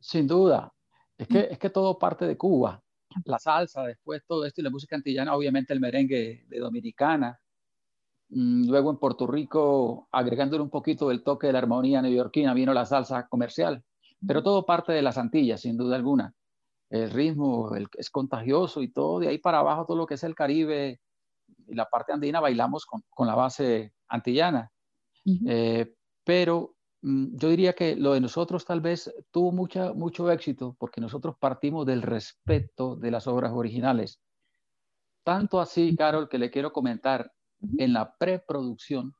[0.00, 0.72] Sin duda.
[1.18, 2.82] Es que, es que todo parte de Cuba.
[3.24, 7.38] La salsa, después todo esto y la música antillana, obviamente el merengue de Dominicana.
[8.34, 12.72] Mm, Luego en Puerto Rico, agregándole un poquito del toque de la armonía neoyorquina, vino
[12.74, 13.84] la salsa comercial.
[14.26, 16.34] Pero todo parte de las Antillas, sin duda alguna.
[16.90, 20.24] El ritmo el- es contagioso y todo, de ahí para abajo, todo lo que es
[20.24, 21.00] el Caribe
[21.68, 24.70] y la parte andina, bailamos con, con la base antillana.
[25.46, 30.76] Eh, pero mm, yo diría que lo de nosotros tal vez tuvo mucha, mucho éxito
[30.78, 34.20] porque nosotros partimos del respeto de las obras originales.
[35.24, 37.32] Tanto así, Carol, que le quiero comentar,
[37.76, 39.14] En la preproducción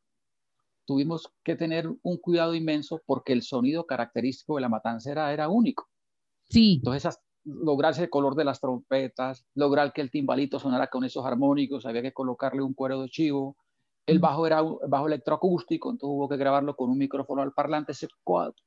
[0.86, 5.88] tuvimos que tener un cuidado inmenso porque el sonido característico de la matancera era único.
[6.45, 11.05] Sí, Entonces, as- lograr ese color de las trompetas, lograr que el timbalito sonara con
[11.05, 13.57] esos armónicos, había que colocarle un cuero de chivo.
[14.07, 17.93] El bajo era un bajo electroacústico, entonces hubo que grabarlo con un micrófono al parlante,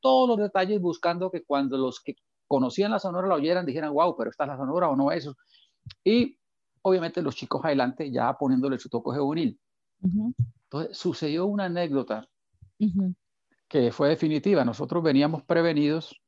[0.01, 2.15] todos los detalles buscando que cuando los que
[2.47, 5.35] conocían la sonora la oyeran dijeran, wow, pero esta es la sonora o no eso.
[6.03, 6.39] Y
[6.83, 9.59] obviamente los chicos adelante ya poniéndole su toque juvenil.
[10.01, 12.27] Entonces sucedió una anécdota
[13.67, 14.63] que fue definitiva.
[14.65, 16.21] Nosotros veníamos prevenidos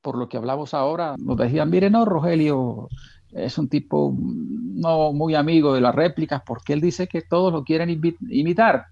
[0.00, 1.16] por lo que hablamos ahora.
[1.18, 2.88] Nos decían, mire, no, Rogelio
[3.32, 7.52] es un tipo mm, no muy amigo de las réplicas porque él dice que todos
[7.52, 7.90] lo quieren
[8.28, 8.86] imitar.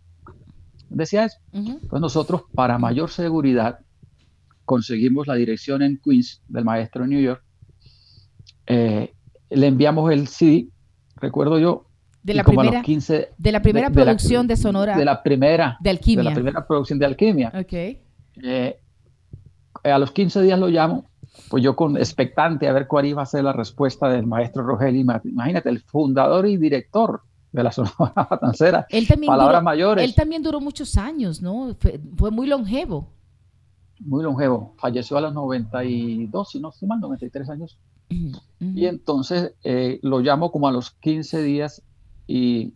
[0.88, 1.38] decía eso.
[1.88, 3.80] Pues nosotros, para mayor seguridad,
[4.64, 7.44] conseguimos la dirección en Queens del maestro en New York.
[8.66, 9.14] Eh,
[9.50, 10.68] le enviamos el CD,
[11.16, 11.86] recuerdo yo,
[12.24, 14.96] de la, primera, 15, de la primera producción de, Sonora.
[14.96, 15.76] De la primera.
[15.80, 16.24] De Alquimia.
[16.24, 17.52] De la primera producción de Alquimia.
[17.54, 17.72] Ok.
[18.42, 18.80] Eh,
[19.84, 21.04] a los 15 días lo llamo,
[21.50, 25.02] pues yo con expectante a ver cuál iba a ser la respuesta del maestro Rogelio.
[25.02, 27.20] Imagínate, el fundador y director
[27.52, 28.86] de la Sonora Matancera.
[28.88, 30.04] Él también Palabras duró, mayores.
[30.04, 31.76] Él también duró muchos años, ¿no?
[31.78, 33.12] Fue, muy longevo.
[34.00, 34.74] Muy longevo.
[34.78, 37.78] Falleció a los 92, si no estoy mal, 93 años.
[38.08, 41.82] Y entonces eh, lo llamo como a los 15 días
[42.26, 42.74] y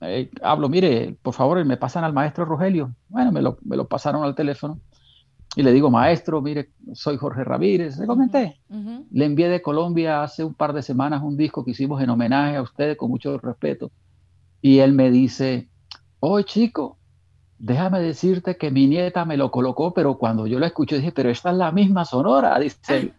[0.00, 2.94] eh, hablo, mire, por favor, me pasan al maestro Rogelio.
[3.08, 4.80] Bueno, me lo, me lo, pasaron al teléfono
[5.56, 7.98] y le digo, maestro, mire, soy Jorge Ramírez.
[7.98, 8.60] Le comenté.
[9.10, 12.56] Le envié de Colombia hace un par de semanas un disco que hicimos en homenaje
[12.56, 13.90] a usted con mucho respeto.
[14.60, 15.68] Y él me dice,
[16.20, 16.98] oh chico,
[17.58, 21.30] déjame decirte que mi nieta me lo colocó, pero cuando yo lo escuché dije, pero
[21.30, 23.14] esta es la misma sonora, dice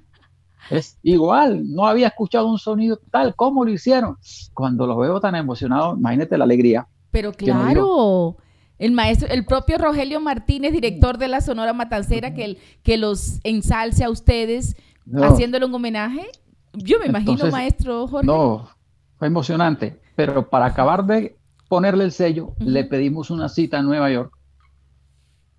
[0.70, 4.18] Es igual, no había escuchado un sonido tal, como lo hicieron?
[4.54, 6.88] Cuando lo veo tan emocionado, imagínate la alegría.
[7.12, 8.38] Pero claro,
[8.78, 13.40] el maestro, el propio Rogelio Martínez, director de la Sonora Matancera, que, el, que los
[13.44, 14.76] ensalce a ustedes
[15.22, 16.28] haciéndole un homenaje.
[16.74, 18.28] Yo me imagino, maestro Jorge.
[18.28, 18.70] No,
[19.18, 21.36] fue emocionante, pero para acabar de
[21.68, 24.34] ponerle el sello, le pedimos una cita en Nueva York.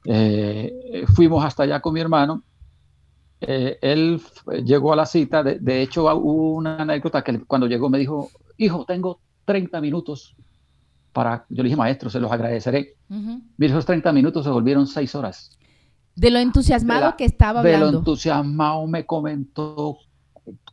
[0.05, 2.43] Eh, fuimos hasta allá con mi hermano
[3.41, 4.21] eh, él
[4.65, 8.85] llegó a la cita, de, hecho hubo una anécdota que cuando llegó me dijo, hijo,
[8.85, 10.37] tengo 30 minutos
[11.13, 12.95] para, yo le dije, maestro, se los agradeceré.
[13.09, 15.59] Uh esos 30 minutos se volvieron 6 horas.
[16.15, 17.87] De lo entusiasmado que estaba hablando.
[17.87, 19.99] De lo entusiasmado me comentó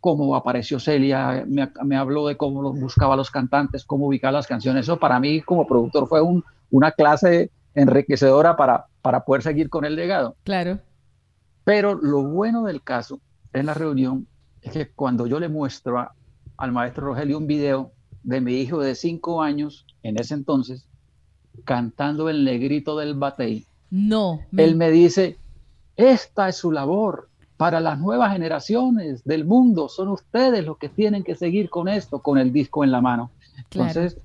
[0.02, 4.86] cómo apareció Celia, me, habló de cómo buscaba a los cantantes, cómo ubicaba las canciones.
[4.86, 9.86] Eso para mí como productor fue un, una clase enriquecedora para, para poder seguir con
[9.86, 10.36] el legado.
[10.44, 10.80] Claro.
[11.68, 13.20] Pero lo bueno del caso
[13.52, 14.26] en la reunión
[14.62, 16.10] es que cuando yo le muestro
[16.56, 17.92] al maestro Rogelio un video
[18.24, 20.88] de mi hijo de cinco años, en ese entonces,
[21.66, 25.40] cantando el negrito del batey, no, él me dice,
[25.98, 31.26] esta es su labor para las nuevas generaciones del mundo, son ustedes los que tienen
[31.26, 33.30] que seguir con esto, con el disco en la mano.
[33.58, 34.18] Entonces,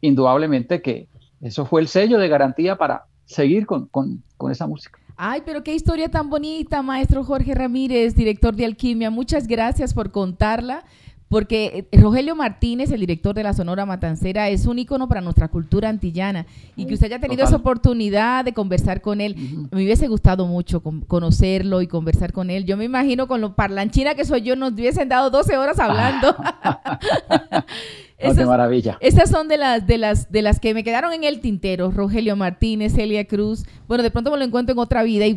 [0.00, 1.06] indudablemente que
[1.42, 4.97] eso fue el sello de garantía para seguir con, con, con esa música.
[5.20, 9.10] Ay, pero qué historia tan bonita, maestro Jorge Ramírez, director de Alquimia.
[9.10, 10.84] Muchas gracias por contarla,
[11.28, 15.48] porque eh, Rogelio Martínez, el director de la Sonora Matancera, es un ícono para nuestra
[15.48, 16.46] cultura antillana.
[16.76, 19.34] Y que usted haya tenido esa oportunidad de conversar con él,
[19.72, 22.64] me hubiese gustado mucho conocerlo y conversar con él.
[22.64, 26.36] Yo me imagino con lo parlanchina que soy yo, nos hubiesen dado 12 horas hablando.
[28.18, 28.98] Esas, maravilla.
[29.00, 31.92] Estas son de las, de, las, de las que me quedaron en el tintero.
[31.92, 33.64] Rogelio Martínez, Celia Cruz.
[33.86, 35.34] Bueno, de pronto me lo encuentro en otra vida y,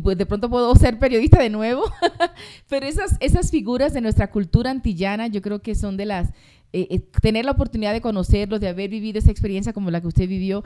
[0.00, 1.84] pues de pronto puedo ser periodista de nuevo.
[2.68, 6.28] Pero esas, esas figuras de nuestra cultura antillana yo creo que son de las...
[6.72, 10.06] Eh, eh, tener la oportunidad de conocerlos, de haber vivido esa experiencia como la que
[10.06, 10.62] usted vivió,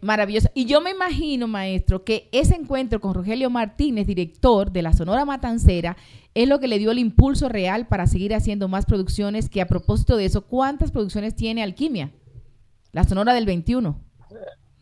[0.00, 0.50] maravillosa.
[0.54, 5.24] Y yo me imagino, maestro, que ese encuentro con Rogelio Martínez, director de la Sonora
[5.24, 5.96] Matancera,
[6.34, 9.66] es lo que le dio el impulso real para seguir haciendo más producciones, que a
[9.66, 12.12] propósito de eso, ¿cuántas producciones tiene Alquimia?
[12.92, 14.00] La Sonora del 21.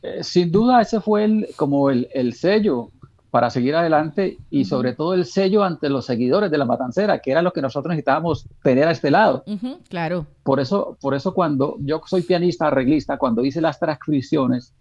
[0.03, 2.91] Eh, sin duda ese fue el, como el, sello
[3.37, 7.33] para seguir adelante y sobre todo el sello ante los seguidores de la matancera, que
[7.33, 9.45] era lo que nosotros necesitábamos tener a este lado.
[9.91, 10.27] claro.
[10.43, 14.73] Por eso, por eso cuando yo soy pianista, arreglista, cuando hice las transcripciones,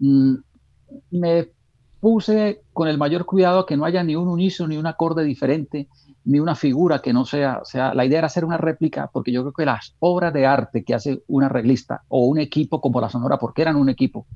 [0.00, 0.34] mm,
[1.12, 1.48] me
[1.98, 5.88] puse con el mayor cuidado que no haya ni un unísono ni un acorde diferente,
[6.26, 9.32] ni una figura que no sea, o sea, la idea era hacer una réplica, porque
[9.32, 13.00] yo creo que las obras de arte que hace un arreglista o un equipo como
[13.00, 14.26] la Sonora, porque eran un equipo,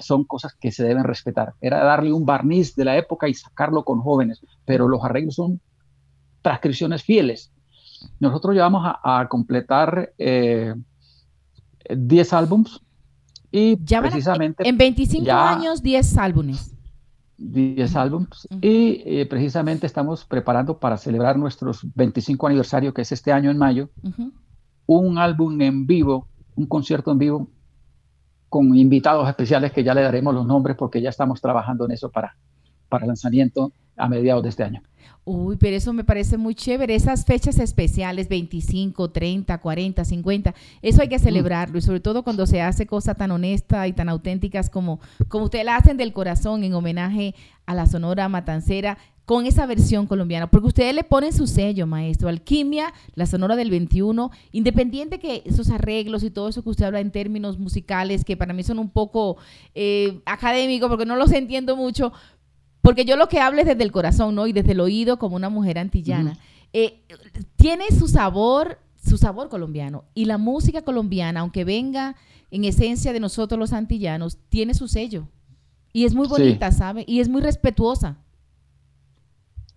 [0.00, 1.54] son cosas que se deben respetar.
[1.60, 5.60] Era darle un barniz de la época y sacarlo con jóvenes, pero los arreglos son
[6.42, 7.52] transcripciones fieles.
[8.18, 10.74] Nosotros llevamos a, completar 10 eh,
[12.36, 12.80] álbums
[13.50, 14.66] y precisamente...
[14.68, 16.74] En 25 años, 10 álbumes.
[17.36, 23.32] 10 álbumes y eh, precisamente estamos preparando para celebrar nuestro 25 aniversario, que es este
[23.32, 23.88] año en mayo,
[24.86, 27.48] un álbum en vivo, un concierto en vivo
[28.50, 32.10] con invitados especiales que ya le daremos los nombres porque ya estamos trabajando en eso
[32.10, 32.36] para,
[32.88, 34.82] para lanzamiento a mediados de este año.
[35.24, 36.94] Uy, pero eso me parece muy chévere.
[36.94, 41.78] Esas fechas especiales, 25, 30, 40, 50, eso hay que celebrarlo.
[41.78, 44.98] Y sobre todo cuando se hace cosas tan honestas y tan auténticas como,
[45.28, 47.34] como ustedes la hacen del corazón en homenaje
[47.66, 48.98] a la Sonora Matancera
[49.30, 50.50] con esa versión colombiana?
[50.50, 52.28] Porque ustedes le ponen su sello, maestro.
[52.28, 56.98] Alquimia, la Sonora del 21, independiente que esos arreglos y todo eso que usted habla
[56.98, 59.36] en términos musicales, que para mí son un poco
[59.76, 62.12] eh, académicos, porque no los entiendo mucho,
[62.82, 64.48] porque yo lo que hablo es desde el corazón, ¿no?
[64.48, 66.36] Y desde el oído como una mujer antillana.
[66.72, 67.00] Eh,
[67.54, 70.06] tiene su sabor, su sabor colombiano.
[70.12, 72.16] Y la música colombiana, aunque venga
[72.50, 75.28] en esencia de nosotros los antillanos, tiene su sello.
[75.92, 77.04] Y es muy bonita, ¿sabe?
[77.06, 78.18] Y es muy respetuosa.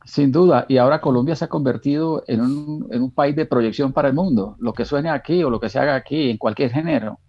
[0.05, 3.93] Sin duda, y ahora Colombia se ha convertido en un, en un, país de proyección
[3.93, 4.57] para el mundo.
[4.59, 7.19] Lo que suene aquí o lo que se haga aquí, en cualquier género,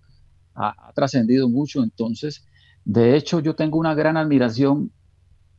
[0.54, 1.82] ha, ha trascendido mucho.
[1.84, 2.44] Entonces,
[2.84, 4.90] de hecho, yo tengo una gran admiración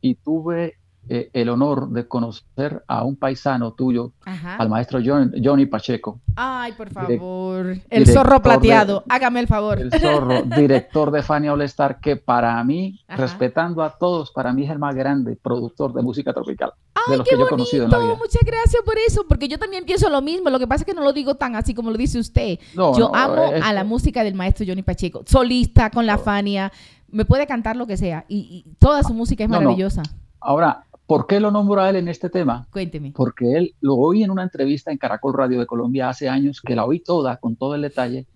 [0.00, 0.74] y tuve
[1.08, 6.20] eh, el honor de conocer a un paisano tuyo, al maestro Johnny Pacheco.
[6.34, 7.76] Ay, por favor.
[7.88, 9.80] el zorro plateado, hágame el favor.
[9.80, 14.64] El zorro, director de Fania All Star, que para mí, respetando a todos, para mí
[14.64, 16.72] es el más grande productor de música tropical.
[16.94, 18.14] Ay, de los que yo he conocido en la vida.
[18.16, 20.50] Muchas gracias por eso, porque yo también pienso lo mismo.
[20.50, 22.58] Lo que pasa es que no lo digo tan así como lo dice usted.
[22.74, 26.72] yo amo a la música del maestro Johnny Pacheco, solista con la Fania,
[27.08, 30.02] me puede cantar lo que sea y, toda su música es maravillosa.
[30.40, 32.66] Ahora, ¿Por qué lo nombro a él en este tema?
[32.72, 33.12] Cuénteme.
[33.14, 36.74] Porque él lo oí en una entrevista en Caracol Radio de Colombia hace años, que
[36.74, 38.26] la oí toda, con todo el detalle,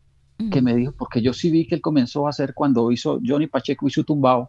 [0.50, 3.46] que me dijo, porque yo sí vi que él comenzó a hacer cuando hizo Johnny
[3.46, 4.48] Pacheco y su tumbao,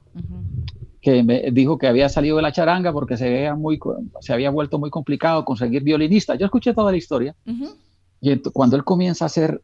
[1.02, 3.78] que me dijo que había salido de la charanga porque se había, muy,
[4.22, 6.40] se había vuelto muy complicado conseguir violinistas.
[6.40, 7.36] Yo escuché toda la historia.
[8.22, 9.62] Y cuando él comienza a hacer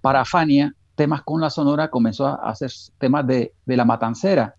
[0.00, 4.54] para Fania temas con la sonora, comenzó a hacer temas de, de la matancera,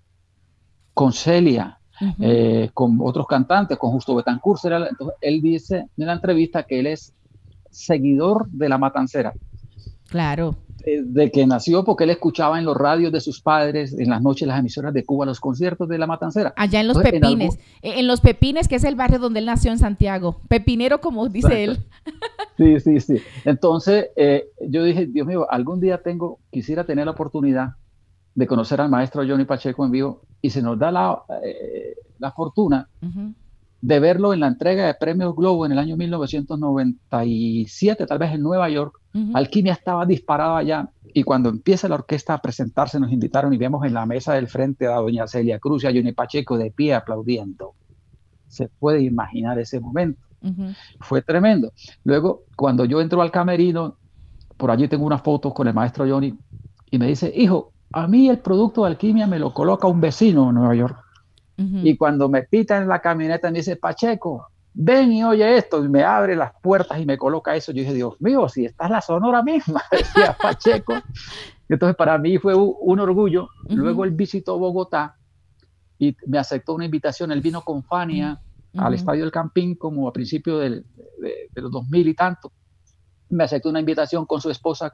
[0.93, 1.80] con Celia,
[2.19, 4.63] eh, con otros cantantes, con Justo Betancourt.
[4.65, 7.13] Entonces, él dice en la entrevista que él es
[7.69, 9.33] seguidor de la matancera.
[10.09, 10.55] Claro.
[10.83, 14.47] De, que nació porque él escuchaba en los radios de sus padres, en las noches,
[14.47, 16.53] las emisoras de Cuba, los conciertos de la matancera.
[16.57, 17.59] Allá en Los Pepines.
[17.83, 20.41] En, Los Pepines, que es el barrio donde él nació en Santiago.
[20.47, 21.79] Pepinero, como dice él.
[22.57, 23.15] Sí, sí, sí.
[23.45, 27.75] Entonces, eh, yo dije, Dios mío, algún día tengo, quisiera tener la oportunidad
[28.33, 32.31] de conocer al maestro Johnny Pacheco en vivo y se nos da la, eh, la
[32.31, 32.87] fortuna
[33.81, 38.41] de verlo en la entrega de premios Globo en el año 1997, tal vez en
[38.41, 38.99] Nueva York.
[39.33, 43.85] Alquimia estaba disparado allá y cuando empieza la orquesta a presentarse nos invitaron y vemos
[43.85, 46.93] en la mesa del frente a doña Celia Cruz y a Johnny Pacheco de pie
[46.93, 47.73] aplaudiendo.
[48.47, 50.21] Se puede imaginar ese momento.
[50.99, 51.71] Fue tremendo.
[52.03, 53.97] Luego, cuando yo entro al camerino,
[54.57, 56.35] por allí tengo unas fotos con el maestro Johnny
[56.89, 60.49] y me dice, hijo, a mí el producto de alquimia me lo coloca un vecino
[60.49, 60.97] en Nueva York.
[61.57, 65.89] Y cuando me pita en la camioneta me dice, Pacheco, ven y oye esto, y
[65.89, 67.71] me abre las puertas y me coloca eso.
[67.71, 70.95] Yo dije, Dios mío, si esta es la sonora misma, decía Pacheco.
[71.69, 73.49] Entonces para mí fue un, orgullo.
[73.69, 75.17] Luego él visitó Bogotá
[75.99, 77.31] y me aceptó una invitación.
[77.31, 78.41] Él vino con Fania
[78.75, 82.51] al Estadio del Campín como a principios de, de, los 2000 y tanto.
[83.29, 84.91] Me aceptó una invitación con su esposa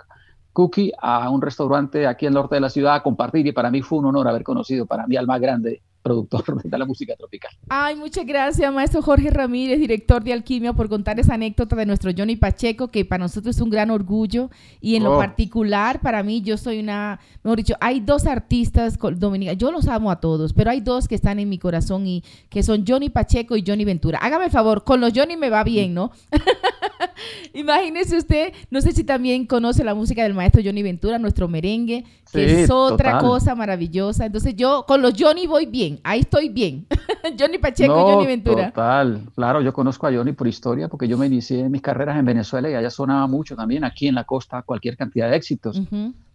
[0.57, 3.83] Cookie a un restaurante aquí el norte de la ciudad a compartir y para mí
[3.83, 7.51] fue un honor haber conocido para mí al más grande productor de la música tropical.
[7.67, 12.11] Ay, muchas gracias, maestro Jorge Ramírez, director de Alquimia, por contar esa anécdota de nuestro
[12.17, 14.49] Johnny Pacheco, que para nosotros es un gran orgullo.
[14.79, 15.17] Y en lo oh.
[15.17, 20.11] particular, para mí, yo soy una, mejor dicho, hay dos artistas dominicanos, yo los amo
[20.11, 23.57] a todos, pero hay dos que están en mi corazón y que son Johnny Pacheco
[23.57, 24.19] y Johnny Ventura.
[24.19, 26.11] Hágame el favor, con los Johnny me va bien, ¿no?
[27.53, 32.05] Imagínese usted, no sé si también conoce la música del maestro Johnny Ventura, nuestro merengue,
[32.31, 34.25] que es otra cosa maravillosa.
[34.25, 36.85] Entonces yo con los Johnny voy bien, ahí estoy bien.
[37.39, 38.69] Johnny Pacheco y Johnny Ventura.
[38.69, 42.17] Total, claro, yo conozco a Johnny por historia porque yo me inicié en mis carreras
[42.17, 45.81] en Venezuela y allá sonaba mucho también, aquí en la costa, cualquier cantidad de éxitos.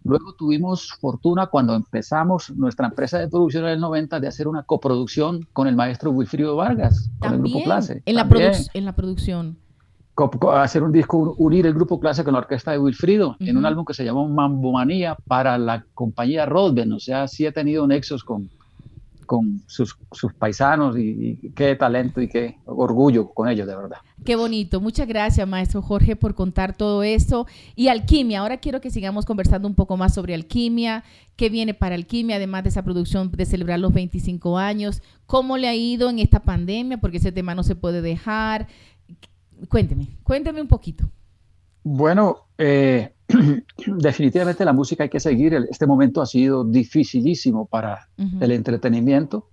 [0.04, 4.64] Luego tuvimos fortuna cuando empezamos nuestra empresa de producción en el 90 de hacer una
[4.64, 8.02] coproducción con el maestro Wilfrido Vargas, con el grupo Clase.
[8.04, 8.28] En, la
[8.74, 9.56] en la producción
[10.54, 13.84] hacer un disco, unir el grupo clase con la orquesta de Wilfrido en un álbum
[13.84, 16.92] que se llamó Mambomanía para la compañía Rodben.
[16.92, 18.50] O sea, sí he tenido nexos con,
[19.32, 23.96] con sus, sus paisanos y, qué talento y qué orgullo con ellos, de verdad.
[24.26, 24.78] Qué bonito.
[24.78, 27.46] Muchas gracias, maestro Jorge, por contar todo eso.
[27.74, 31.02] Y alquimia, ahora quiero que sigamos conversando un poco más sobre alquimia,
[31.34, 35.66] qué viene para alquimia, además de esa producción de celebrar los 25 años, cómo le
[35.66, 38.68] ha ido en esta pandemia, porque ese tema no se puede dejar.
[39.70, 41.08] Cuénteme, cuénteme un poquito.
[41.84, 43.14] Bueno, eh,
[43.86, 45.54] definitivamente la música hay que seguir.
[45.70, 49.48] Este momento ha sido dificilísimo para el entretenimiento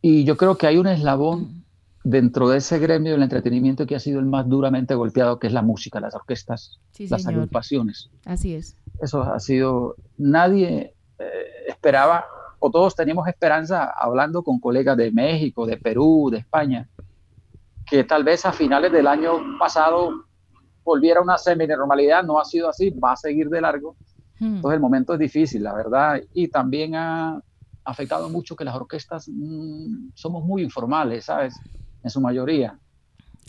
[0.00, 1.64] y yo creo que hay un eslabón
[2.04, 5.52] dentro de ese gremio del entretenimiento que ha sido el más duramente golpeado, que es
[5.52, 8.10] la música, las orquestas, las agrupaciones.
[8.24, 8.76] Así es.
[9.00, 11.24] Eso ha sido, nadie eh,
[11.68, 12.24] esperaba,
[12.58, 16.88] o todos teníamos esperanza hablando con colegas de México, de Perú, de España,
[17.86, 20.24] que tal vez a finales del año pasado
[20.84, 23.96] volviera a una semi-normalidad, no ha sido así, va a seguir de largo.
[24.40, 24.56] Hmm.
[24.56, 27.40] Entonces el momento es difícil, la verdad, y también ha
[27.84, 31.54] afectado mucho que las orquestas mm, somos muy informales, ¿sabes?
[32.02, 32.78] En su mayoría.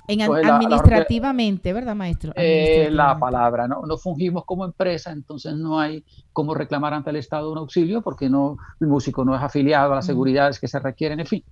[0.08, 2.34] En la- la administrativamente, ¿verdad, maestro?
[2.36, 3.84] Eh, la palabra, ¿no?
[3.88, 6.04] No fungimos como empresa, entonces no hay
[6.34, 9.96] cómo reclamar ante el Estado un auxilio porque no, el músico no es afiliado a
[9.96, 10.14] las Ujú.
[10.14, 11.44] seguridades que se requieren, en fin.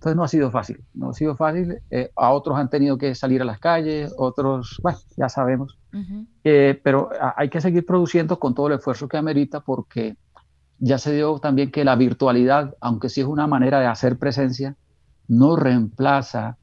[0.00, 1.78] Entonces no ha sido fácil, no ha sido fácil.
[1.90, 5.78] Eh, a otros han tenido que salir a las calles, otros, bueno, ya sabemos.
[6.42, 10.16] Eh, pero hay que seguir produciendo con todo el esfuerzo que amerita porque
[10.78, 14.74] ya se dio también que la virtualidad, aunque sí es una manera de hacer presencia,
[15.28, 16.56] no reemplaza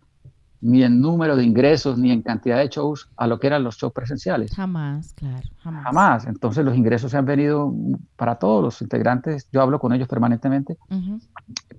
[0.60, 3.78] ni en número de ingresos ni en cantidad de shows a lo que eran los
[3.78, 4.52] shows presenciales.
[4.56, 5.84] Jamás, claro, jamás.
[5.84, 6.26] Jamás.
[6.28, 7.74] Entonces los ingresos se han venido
[8.16, 9.48] para todos los integrantes.
[9.52, 10.78] Yo hablo con ellos permanentemente,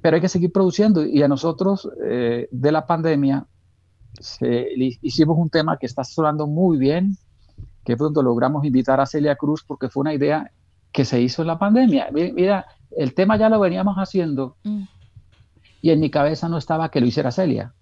[0.01, 1.05] pero hay que seguir produciendo.
[1.05, 3.47] Y a nosotros eh, de la pandemia
[4.20, 4.68] se-
[5.03, 7.16] hicimos un tema que está sonando muy bien,
[7.85, 10.51] que donde logramos invitar a Celia Cruz porque fue una idea
[10.93, 12.09] que se hizo en la pandemia.
[12.12, 12.66] Mi- Mira,
[12.97, 14.83] el tema ya lo veníamos haciendo Mm.
[15.83, 17.72] y en mi cabeza no estaba que lo hiciera Celia,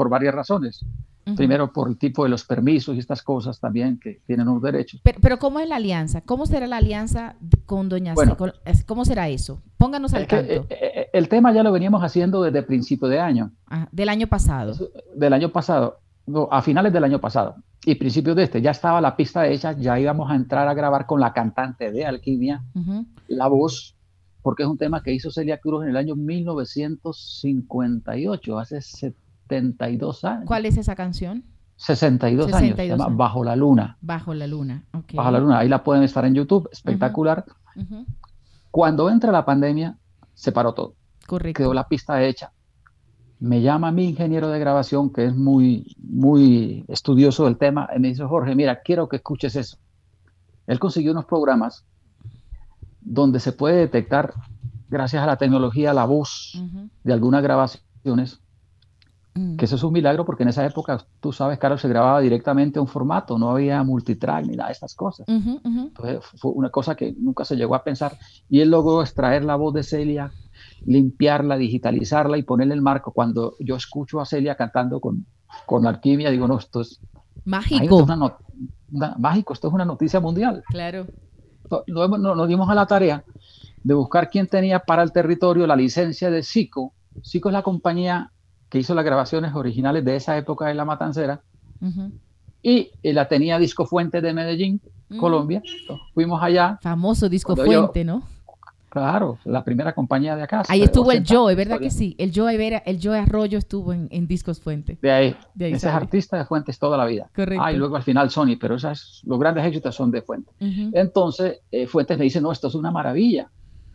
[0.00, 0.82] por varias razones.
[1.26, 1.36] Ujú.
[1.36, 4.98] Primero, por el tipo de los permisos y estas cosas también que tienen unos derechos.
[5.04, 6.22] Pero, pero ¿cómo es la alianza?
[6.22, 7.36] ¿Cómo será la alianza
[7.66, 8.34] con Doña Bueno.
[8.38, 8.54] Con-
[8.86, 9.60] ¿Cómo será eso?
[9.76, 10.52] Pónganos al Es que, tanto.
[10.70, 14.26] eh, eh, el tema ya lo veníamos haciendo desde principio de año, Ah, del año
[14.26, 14.72] pasado.
[15.14, 18.62] del año pasado, no, a finales del año pasado y principios de este.
[18.62, 22.06] Ya estaba la pista hecha, ya íbamos a entrar a grabar con la cantante de
[22.06, 23.04] Alquimia, Ujú.
[23.28, 23.94] la voz,
[24.40, 28.80] porque es un tema que hizo Celia Cruz en el año 1958, hace
[29.50, 30.44] 72 años.
[30.46, 31.44] ¿Cuál es esa canción?
[31.76, 33.16] 62, años, se 62 llama años.
[33.16, 33.96] Bajo la Luna.
[34.00, 34.84] Bajo la luna.
[35.14, 37.44] Bajo la Luna, ahí la pueden estar en YouTube, espectacular.
[38.70, 39.96] Cuando entra la pandemia,
[40.34, 40.94] se paró todo.
[41.26, 41.58] Correcto.
[41.58, 42.52] quedó la pista hecha.
[43.38, 48.08] Me llama mi ingeniero de grabación, que es muy, muy estudioso del tema, y me
[48.08, 49.78] dice, Jorge, mira, quiero que escuches eso.
[50.66, 51.86] Él consiguió unos programas
[53.00, 54.34] donde se puede detectar,
[54.88, 56.62] gracias a la tecnología, la voz
[57.02, 58.40] de algunas grabaciones,
[59.32, 59.56] Mm.
[59.56, 62.80] que eso es un milagro porque en esa época, tú sabes, Carlos, se grababa directamente
[62.80, 65.28] a un formato, no había multitrack ni nada de estas cosas.
[65.28, 68.18] Entonces, fue una cosa que nunca se llegó a pensar.
[68.48, 70.32] Y él logró extraer la voz de Celia,
[70.84, 73.12] limpiarla, digitalizarla y ponerle el marco.
[73.12, 75.24] Cuando yo escucho a Celia cantando con,
[75.64, 77.00] con Alquimia, digo, no, esto es,
[77.44, 77.96] Mágico.
[78.02, 78.38] una not-
[78.92, 80.62] una- mágico, esto es una noticia mundial.
[80.68, 81.06] Claro.
[81.70, 83.24] No- no hemos- no- nos dimos a la tarea
[83.82, 86.94] de buscar quién tenía para el territorio la licencia de Sico.
[87.22, 88.32] Sico es la compañía
[88.70, 91.40] que hizo las grabaciones originales de esa época de La Matancera
[92.62, 94.80] y eh, la tenía Disco Fuente de Medellín,
[95.12, 95.18] Mm.
[95.18, 95.60] Colombia.
[95.64, 98.22] Entonces, fuimos allá, Famoso disco yo- fuente, ¿no?
[98.88, 100.62] Claro, la primera compañía de acá.
[100.68, 102.14] Ahí estuvo el 80, Joe, ¿verdad que sí?
[102.18, 104.98] El Joe, Vera, el Joe Arroyo estuvo en, en Discos Fuente.
[105.02, 105.36] De ahí.
[105.54, 107.28] De ahí Ese es artista de Fuentes toda la vida.
[107.34, 107.62] Correcto.
[107.64, 110.54] Ah, y luego al final Sony, pero esas, los grandes éxitos son de Fuentes.
[110.92, 113.48] Entonces, eh, Fuentes me dice, no, esto es una maravilla.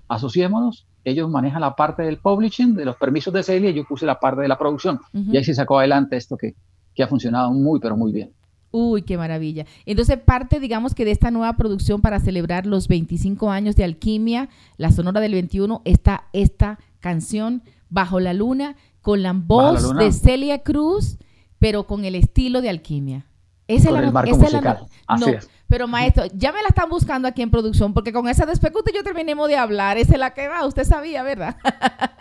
[0.08, 0.88] Asociémonos.
[1.03, 4.20] Ellos manejan la parte del publishing, de los permisos de Celia, y yo puse la
[4.20, 4.99] parte de la producción.
[5.14, 6.56] Y ahí se sacó adelante esto que,
[6.93, 8.32] que ha funcionado muy, pero muy bien.
[8.72, 9.66] Uy, qué maravilla.
[9.86, 14.49] Entonces, parte, digamos que de esta nueva producción para celebrar los 25 años de Alquimia,
[14.78, 20.64] la Sonora del 21, está esta canción, Bajo la Luna, con la voz de Celia
[20.64, 21.20] Cruz,
[21.60, 23.28] pero con el estilo de Alquimia.
[23.68, 24.88] Esa Con es la el marco la musical.
[25.08, 25.49] Así no, es.
[25.68, 29.03] Pero maestro, ya me la están buscando aquí en producción, porque con esa y yo
[29.03, 31.57] terminemos de hablar, esa es la que va, usted sabía, ¿verdad?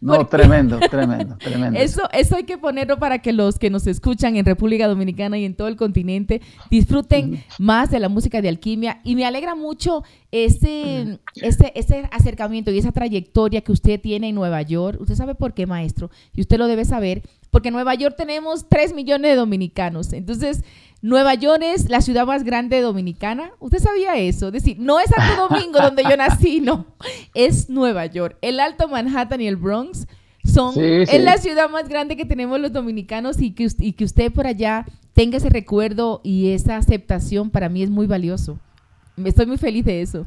[0.00, 1.78] No, tremendo, tremendo, tremendo.
[1.78, 5.44] Eso, eso hay que ponerlo para que los que nos escuchan en República Dominicana y
[5.44, 6.40] en todo el continente
[6.70, 9.00] disfruten más de la música de Alquimia.
[9.04, 14.34] Y me alegra mucho ese, ese, ese acercamiento y esa trayectoria que usted tiene en
[14.34, 14.98] Nueva York.
[15.02, 18.68] Usted sabe por qué, maestro, y usted lo debe saber, porque en Nueva York tenemos
[18.70, 20.12] 3 millones de dominicanos.
[20.14, 20.64] Entonces,
[21.00, 23.52] Nueva York es la ciudad más grande dominicana.
[23.60, 24.48] ¿Usted sabía eso?
[24.48, 26.86] Es decir, no es Santo Domingo donde yo nací, no.
[27.34, 28.36] Es Nueva York.
[28.42, 30.06] El Alto Manhattan y el Bronx
[30.44, 34.04] son Sí, es la ciudad más grande que tenemos los dominicanos y que, y que
[34.04, 38.58] usted por allá tenga ese recuerdo y esa aceptación para mí es muy valioso.
[39.24, 40.26] Estoy muy feliz de eso.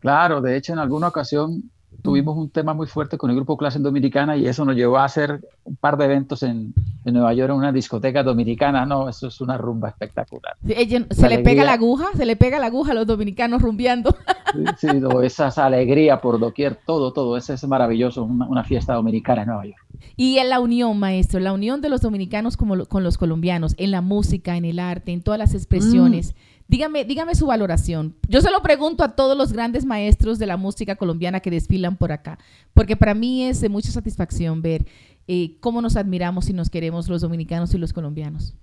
[0.00, 1.70] Claro, de hecho en alguna ocasión
[2.02, 5.04] tuvimos un tema muy fuerte con el grupo Clase Dominicana y eso nos llevó a
[5.04, 6.72] hacer un par de eventos en,
[7.04, 8.86] en Nueva York en una discoteca dominicana.
[8.86, 10.54] No, eso es una rumba espectacular.
[10.66, 11.64] Sí, ella- se le pega alegría.
[11.64, 14.14] la aguja, se le pega la aguja a los dominicanos rumbeando.
[14.52, 18.94] Sí, sí, no, esa alegría por doquier, todo, todo, eso es maravilloso, una, una fiesta
[18.94, 19.78] dominicana en Nueva York.
[20.16, 23.74] Y en la unión, maestro, la unión de los dominicanos como lo- con los colombianos,
[23.78, 26.34] en la música, en el arte, en todas las expresiones.
[26.68, 28.16] Dígame, dígame su valoración.
[28.28, 31.96] Yo se lo pregunto a todos los grandes maestros de la música colombiana que desfilan
[31.96, 32.38] por acá,
[32.74, 34.86] porque para mí es de mucha satisfacción ver
[35.28, 38.54] eh, cómo nos admiramos y nos queremos los dominicanos y los colombianos.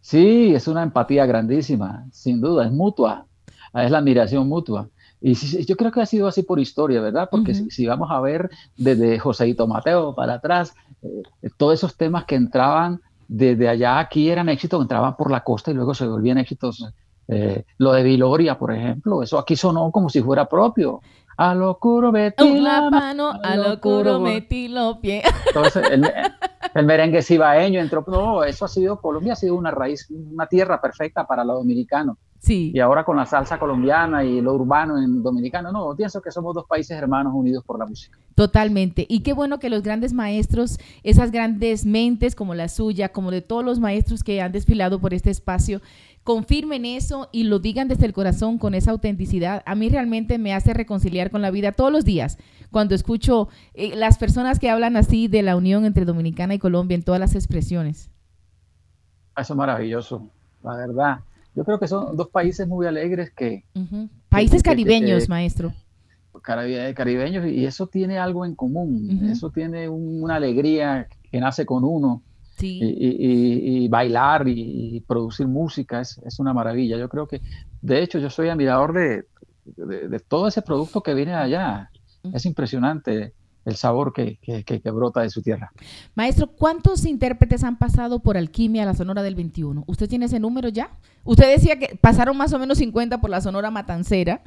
[0.00, 3.26] Sí, es una empatía grandísima, sin duda, es mutua,
[3.74, 4.88] es la admiración mutua.
[5.20, 7.28] Y yo creo que ha sido así por historia, ¿verdad?
[7.30, 12.36] Porque si, vamos a ver desde Joseito Mateo para atrás, eh, todos esos temas que
[12.36, 16.84] entraban desde allá aquí eran éxitos, entraban por la costa y luego se volvían éxitos.
[17.28, 21.00] Eh, lo de Viloria, por ejemplo, eso aquí sonó como si fuera propio.
[21.36, 25.24] A lo curo metí la mano, a lo curo metí los pies.
[25.48, 26.10] Entonces, el,
[26.74, 28.04] el merengue cibaeño entró.
[28.06, 32.16] No, eso ha sido, Colombia ha sido una raíz, una tierra perfecta para los dominicanos.
[32.38, 32.72] Sí.
[32.74, 36.54] Y ahora con la salsa colombiana y lo urbano en dominicano, no, pienso que somos
[36.54, 38.18] dos países hermanos unidos por la música.
[38.34, 39.06] Totalmente.
[39.08, 43.40] Y qué bueno que los grandes maestros, esas grandes mentes como la suya, como de
[43.40, 45.80] todos los maestros que han desfilado por este espacio,
[46.22, 49.62] confirmen eso y lo digan desde el corazón con esa autenticidad.
[49.64, 52.36] A mí realmente me hace reconciliar con la vida todos los días
[52.70, 56.96] cuando escucho eh, las personas que hablan así de la unión entre Dominicana y Colombia
[56.96, 58.10] en todas las expresiones.
[59.36, 60.28] Eso es maravilloso,
[60.62, 61.20] la verdad.
[61.56, 63.64] Yo creo que son dos países muy alegres que...
[64.28, 65.72] Países caribeños, maestro.
[66.42, 72.22] Caribeños, y eso tiene algo en común, eso tiene una alegría que nace con uno
[72.60, 76.98] y, bailar y, producir música es, una maravilla.
[76.98, 77.40] Yo creo que,
[77.80, 79.24] de hecho, yo soy admirador de,
[79.64, 81.90] de, todo ese producto que viene de allá.
[82.32, 83.32] Es impresionante
[83.66, 85.72] el sabor que, que, brota de su tierra.
[86.14, 89.82] Maestro, ¿cuántos intérpretes han pasado por Alquimia la Sonora del 21?
[89.86, 90.90] ¿Usted tiene ese número ya?
[91.24, 94.42] Usted decía que pasaron más o menos 50 por la Sonora Matancera,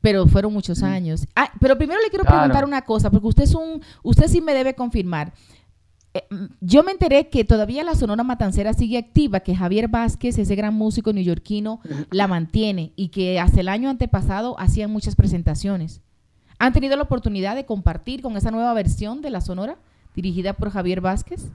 [0.00, 1.26] pero fueron muchos años.
[1.34, 4.54] Ah, pero primero le quiero preguntar una cosa, porque usted es un, usted sí me
[4.54, 5.32] debe confirmar.
[6.14, 10.38] Eh, mm, yo me enteré que todavía la Sonora Matancera sigue activa, que Javier Vázquez,
[10.38, 11.80] ese gran músico neoyorquino,
[12.12, 16.02] la mantiene y que hasta el año antepasado hacían muchas presentaciones.
[16.60, 19.76] ¿Han tenido la oportunidad de compartir con esa nueva versión de la Sonora
[20.14, 21.50] dirigida por Javier Vázquez?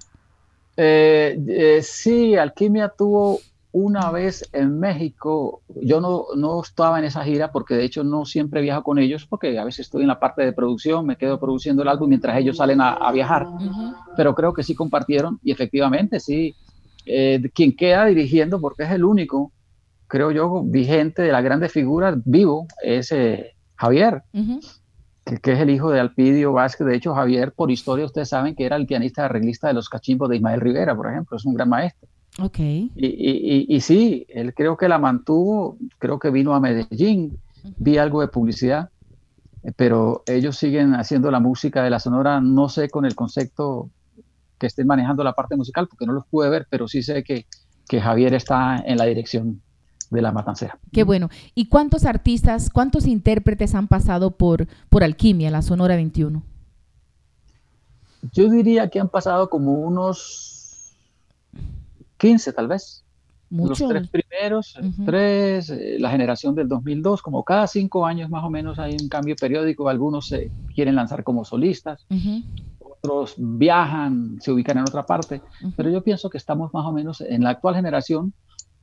[0.77, 3.39] Eh, eh, sí, Alquimia tuvo
[3.71, 8.25] una vez en México, yo no, no, estaba en esa gira porque de hecho no
[8.25, 11.39] siempre viajo con ellos porque a veces estoy en la parte de producción, me quedo
[11.39, 13.45] produciendo el álbum mientras ellos salen a, viajar,
[14.17, 16.55] pero creo que sí compartieron y efectivamente sí,
[17.05, 19.51] eh, quien queda dirigiendo porque es el único,
[20.07, 23.13] creo yo, vigente de las grandes figuras vivo es
[23.75, 24.23] Javier.
[25.25, 26.85] Que, es el hijo de Alpidio Vázquez.
[26.85, 30.29] De hecho, Javier, por historia, ustedes saben que era el pianista arreglista de los cachimbos
[30.29, 32.07] de Ismael Rivera, por ejemplo, es un gran maestro.
[32.39, 32.59] Ok.
[32.59, 37.39] Y, y, y, sí, él creo que la mantuvo, creo que vino a Medellín,
[37.77, 38.89] vi algo de publicidad,
[39.63, 43.89] eh, pero ellos siguen haciendo la música de la Sonora, no sé con el concepto
[44.59, 47.45] que estén manejando la parte musical, porque no los pude ver, pero sí sé que,
[47.87, 49.61] que Javier está en la dirección
[50.09, 50.77] de la matancera.
[50.91, 51.29] Qué bueno.
[51.53, 56.43] ¿Y cuántos artistas, cuántos intérpretes han pasado por, por Alquimia, la Sonora 21?
[58.33, 60.95] Yo diría que han pasado como unos
[62.17, 63.01] 15 tal vez.
[63.51, 68.49] Los tres primeros, tres, eh, la generación del 2002, como cada cinco años más o
[68.49, 72.05] menos hay un cambio periódico, algunos se quieren lanzar como solistas,
[72.79, 75.41] otros viajan, se ubican en otra parte,
[75.77, 78.33] pero yo pienso que estamos más o menos en la actual generación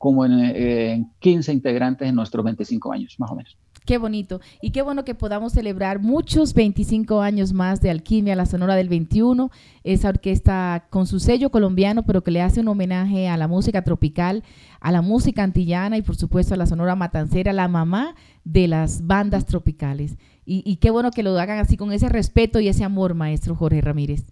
[0.03, 3.57] como en, eh, en 15 integrantes en nuestros 25 años, más o menos.
[3.87, 4.41] Qué bonito.
[4.61, 8.89] Y qué bueno que podamos celebrar muchos 25 años más de Alquimia, la Sonora del
[8.89, 9.53] 21,
[9.85, 13.83] esa orquesta con su sello colombiano, pero que le hace un homenaje a la música
[13.83, 14.43] tropical,
[14.81, 19.07] a la música antillana y por supuesto a la Sonora Matancera, la mamá de las
[19.07, 20.17] bandas tropicales.
[20.45, 23.81] Y, qué bueno que lo hagan así con ese respeto y ese amor, maestro Jorge
[23.81, 24.25] Ramírez.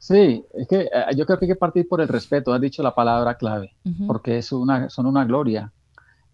[0.00, 2.82] Sí, es que eh, yo creo que hay que partir por el respeto, has dicho
[2.82, 5.70] la palabra clave, porque es una, son una gloria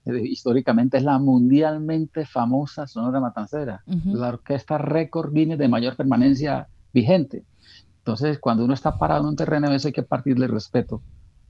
[0.06, 6.68] eh, históricamente es la mundialmente famosa Sonora Matancera, la orquesta récord Guinness de mayor permanencia
[6.92, 7.44] vigente.
[7.98, 11.02] Entonces, cuando uno está parado en un terreno, a veces hay que partirle respeto.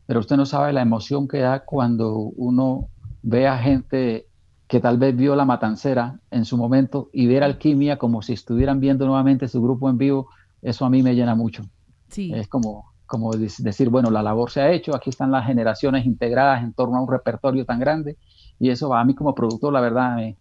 [0.06, 2.88] Pero usted no sabe la emoción que da cuando uno
[3.22, 4.26] ve a gente
[4.66, 8.80] que tal vez vio la matancera en su momento y ver alquimia como si estuvieran
[8.80, 10.30] viendo nuevamente su grupo en vivo,
[10.62, 11.62] eso a mí me llena mucho.
[12.14, 16.62] Es como, como decir, bueno, la labor se ha hecho, aquí están las generaciones integradas
[16.62, 18.16] en torno a un repertorio tan grande
[18.58, 20.36] y eso a mí como productor, la verdad, me,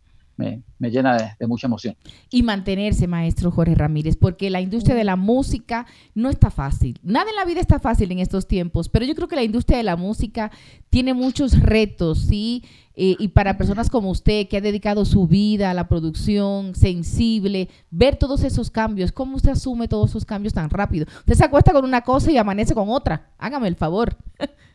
[0.79, 1.95] llena de, mucha emoción.
[2.29, 6.99] Y mantenerse, maestro Jorge Ramírez, porque la industria de la música no está fácil.
[7.03, 9.77] Nada en la vida está fácil en estos tiempos, pero yo creo que la industria
[9.77, 10.51] de la música
[10.89, 12.63] tiene muchos retos, ¿sí?
[12.95, 17.69] Eh, y para personas como usted, que ha dedicado su vida a la producción, sensible,
[17.91, 21.05] ver todos esos cambios, ¿cómo usted asume todos esos cambios tan rápido?
[21.19, 23.31] Usted se acuesta con una cosa y amanece con otra.
[23.37, 24.17] Hágame el favor.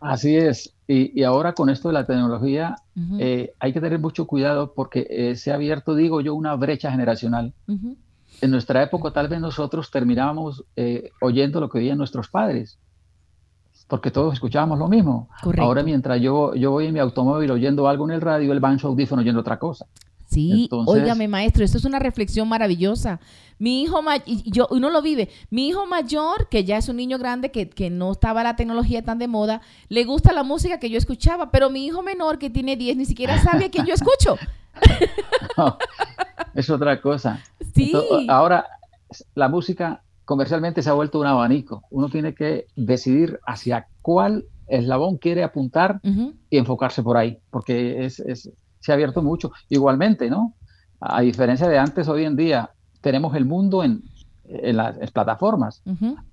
[0.00, 0.74] Así es.
[0.88, 2.74] Y, ahora con esto de la tecnología
[3.18, 6.90] eh, hay que tener mucho cuidado porque eh, se ha abierto, digo yo, una brecha
[6.90, 7.52] generacional.
[7.68, 12.78] En nuestra época tal vez nosotros terminábamos eh, oyendo lo que oían nuestros padres,
[13.86, 15.28] porque todos escuchábamos lo mismo.
[15.58, 18.72] Ahora mientras yo, yo voy en mi automóvil oyendo algo en el radio, él va
[18.72, 19.86] en su audífono oyendo otra cosa.
[20.26, 23.20] Sí, óigame maestro, esto es una reflexión maravillosa.
[23.60, 27.18] Mi hijo, y yo, uno lo vive, mi hijo mayor, que ya es un niño
[27.18, 29.60] grande, que, que, no estaba la tecnología tan de moda,
[29.90, 33.04] le gusta la música que yo escuchaba, pero mi hijo menor, que tiene 10, ni
[33.04, 34.38] siquiera sabe que yo escucho.
[36.54, 37.38] es otra cosa.
[37.74, 37.92] Sí.
[38.30, 38.64] ahora,
[39.34, 41.82] la música comercialmente se ha vuelto un abanico.
[41.90, 48.20] Uno tiene que decidir hacia cuál eslabón quiere apuntar y enfocarse por ahí, porque es,
[48.20, 49.52] es se ha abierto mucho.
[49.68, 50.54] Igualmente, ¿no?
[50.98, 52.70] A diferencia de antes, hoy en día
[53.00, 54.02] tenemos el mundo en,
[54.44, 55.82] las plataformas.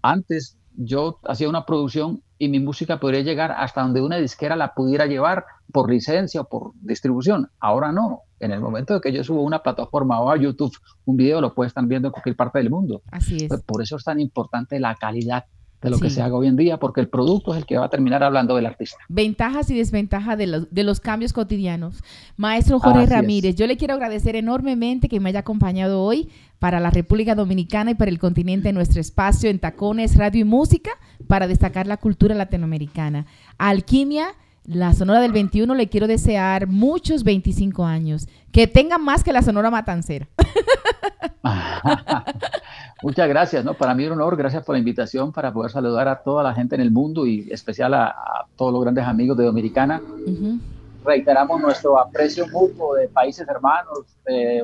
[0.02, 4.73] Antes yo hacía una producción y mi música podría llegar hasta donde una disquera la
[4.73, 7.49] pudiera llevar por licencia o por distribución.
[7.60, 8.22] Ahora no.
[8.39, 10.76] En el momento de que yo subo una plataforma o a YouTube
[11.06, 13.02] un video, lo puede estar viendo en cualquier parte del mundo.
[13.11, 13.61] Así es.
[13.64, 15.45] Por eso es tan importante la calidad
[15.82, 17.86] de lo que se haga hoy en día, porque el producto es el que va
[17.86, 18.98] a terminar hablando del artista.
[19.10, 22.04] Ventajas y desventajas de los, de los cambios cotidianos.
[22.36, 26.30] Maestro Jorge Ramírez, yo le quiero agradecer enormemente que me haya acompañado hoy
[26.60, 30.45] para la República Dominicana y para el continente en nuestro espacio en Tacones, Radio y
[30.45, 30.91] Música
[31.28, 33.28] para destacar la cultura latinoamericana.
[33.58, 34.30] Alquimia,
[34.66, 39.41] la Sonora del 21, le quiero desear muchos 25 años, que tenga más que la
[39.44, 40.28] Sonora Matancera.
[43.03, 43.76] Muchas gracias, ¿no?
[43.76, 46.53] Para mí es un honor, gracias por la invitación para poder saludar a toda la
[46.53, 50.02] gente en el mundo y especial a, todos los grandes amigos de Dominicana.
[51.06, 53.99] Reiteramos nuestro aprecio mutuo de países hermanos,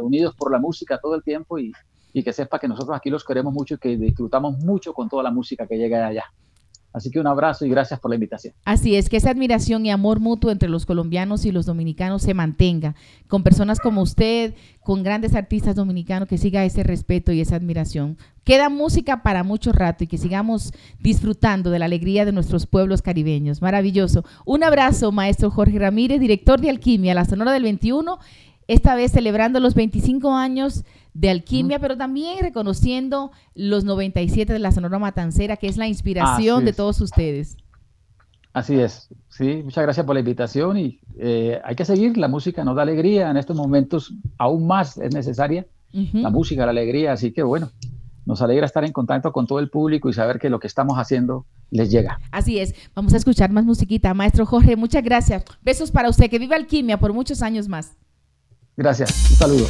[0.02, 1.72] unidos por la música todo el tiempo y,
[2.12, 5.22] y que sepa que nosotros aquí los queremos mucho y que disfrutamos mucho con toda
[5.22, 6.26] la música que llega de allá.
[6.94, 8.54] Así que un abrazo y gracias por la invitación.
[8.66, 12.36] Así es, que esa admiración y amor mutuo entre los colombianos y los dominicanos se
[12.36, 12.94] mantenga,
[13.28, 14.54] con personas como usted,
[14.84, 18.18] con grandes artistas dominicanos, que siga ese respeto y esa admiración.
[18.44, 23.02] Queda música para mucho rato y que sigamos disfrutando de la alegría de nuestros pueblos
[23.02, 23.62] caribeños.
[23.62, 24.24] Maravilloso.
[24.46, 28.20] Un abrazo, maestro Jorge Ramírez, director de Alquimia, la Sonora del 21
[28.68, 30.84] esta vez celebrando los 25 años
[31.14, 36.66] de Alquimia, pero también reconociendo los 97 de la Sonora Matancera, que es la inspiración
[36.66, 37.58] de todos ustedes.
[38.54, 42.64] Así es, sí, muchas gracias por la invitación y eh, hay que seguir, la música
[42.64, 47.32] nos da alegría, en estos momentos aún más es necesaria la música, la alegría, así
[47.32, 47.70] que bueno,
[48.26, 50.98] nos alegra estar en contacto con todo el público y saber que lo que estamos
[50.98, 52.20] haciendo les llega.
[52.32, 54.14] Así es, vamos a escuchar más musiquita.
[54.14, 55.44] Maestro Jorge, muchas gracias.
[55.62, 57.96] Besos para usted, que viva Alquimia por muchos años más.
[58.76, 59.68] Gracias, un saludo.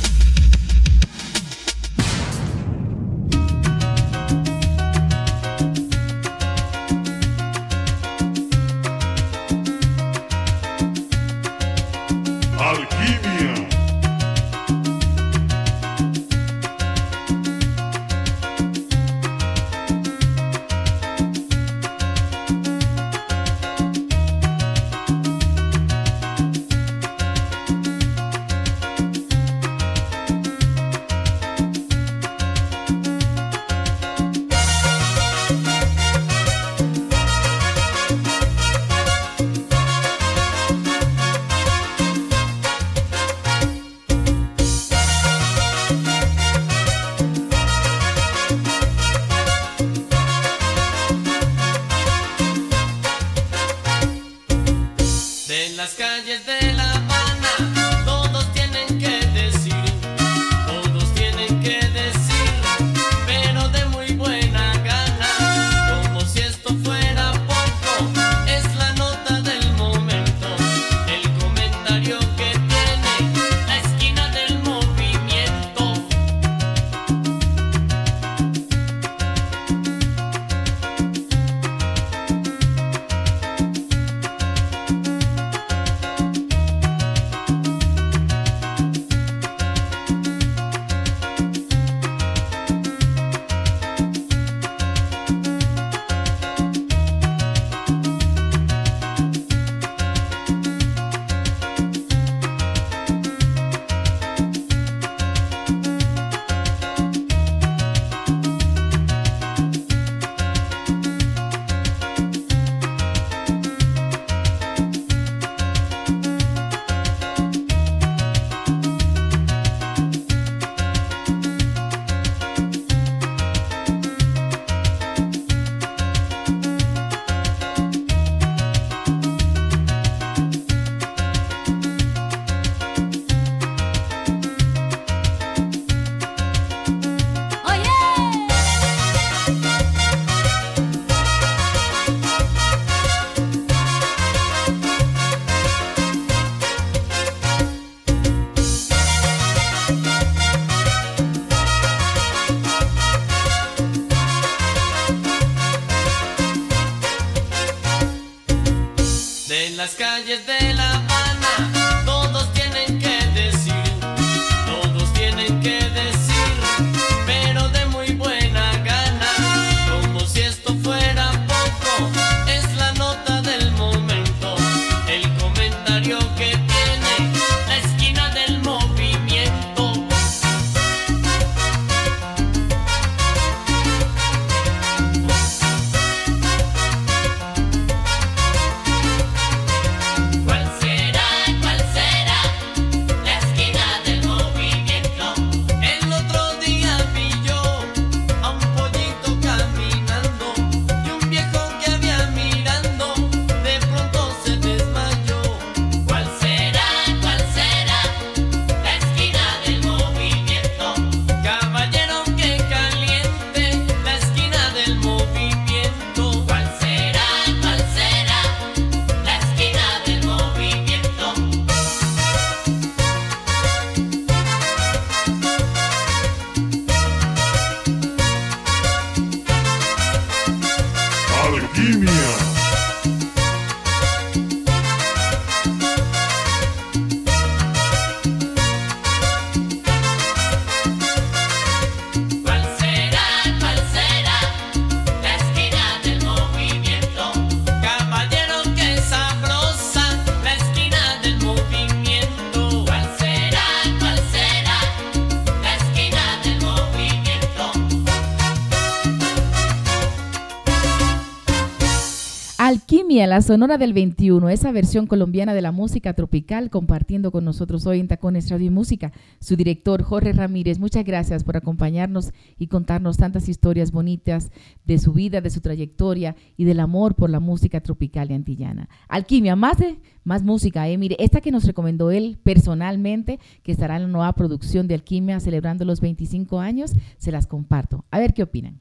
[263.33, 267.99] La sonora del 21, esa versión colombiana de la música tropical, compartiendo con nosotros hoy
[267.99, 269.11] en Tacones Radio y Música.
[269.39, 274.51] Su director, Jorge Ramírez, muchas gracias por acompañarnos y contarnos tantas historias bonitas
[274.85, 278.87] de su vida, de su trayectoria y del amor por la música tropical y antillana.
[279.07, 280.99] Alquimia, más de más música, eh.
[280.99, 285.39] Mire, esta que nos recomendó él personalmente, que estará en la nueva producción de Alquimia
[285.39, 288.05] celebrando los 25 años, se las comparto.
[288.11, 288.79] A ver qué opinan.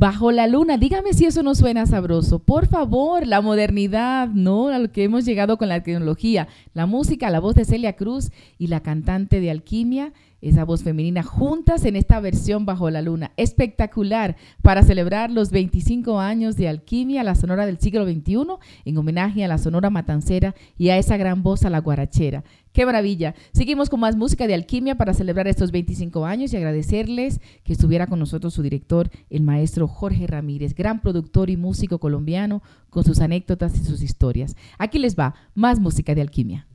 [0.00, 2.38] Bajo la luna, dígame si eso no suena sabroso.
[2.38, 4.68] Por favor, la modernidad, ¿no?
[4.68, 6.46] A lo que hemos llegado con la tecnología.
[6.72, 11.24] La música, la voz de Celia Cruz y la cantante de Alquimia, esa voz femenina,
[11.24, 13.32] juntas en esta versión Bajo la luna.
[13.36, 18.46] Espectacular para celebrar los 25 años de Alquimia, la sonora del siglo XXI,
[18.84, 22.44] en homenaje a la sonora matancera y a esa gran voz a la guarachera.
[22.78, 23.34] ¡Qué maravilla!
[23.50, 28.06] Seguimos con más música de Alquimia para celebrar estos 25 años y agradecerles que estuviera
[28.06, 33.18] con nosotros su director, el maestro Jorge Ramírez, gran productor y músico colombiano, con sus
[33.18, 34.54] anécdotas y sus historias.
[34.78, 36.68] Aquí les va más música de Alquimia.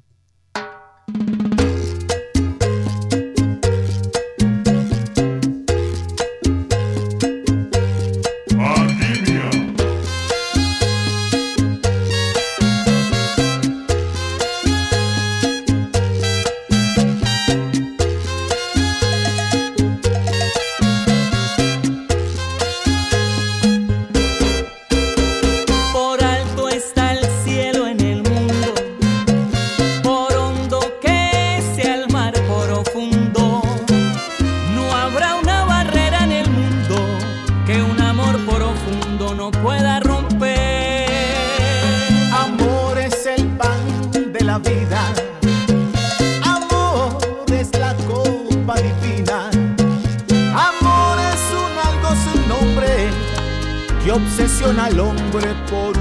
[54.14, 55.94] Obsesiona al hombre por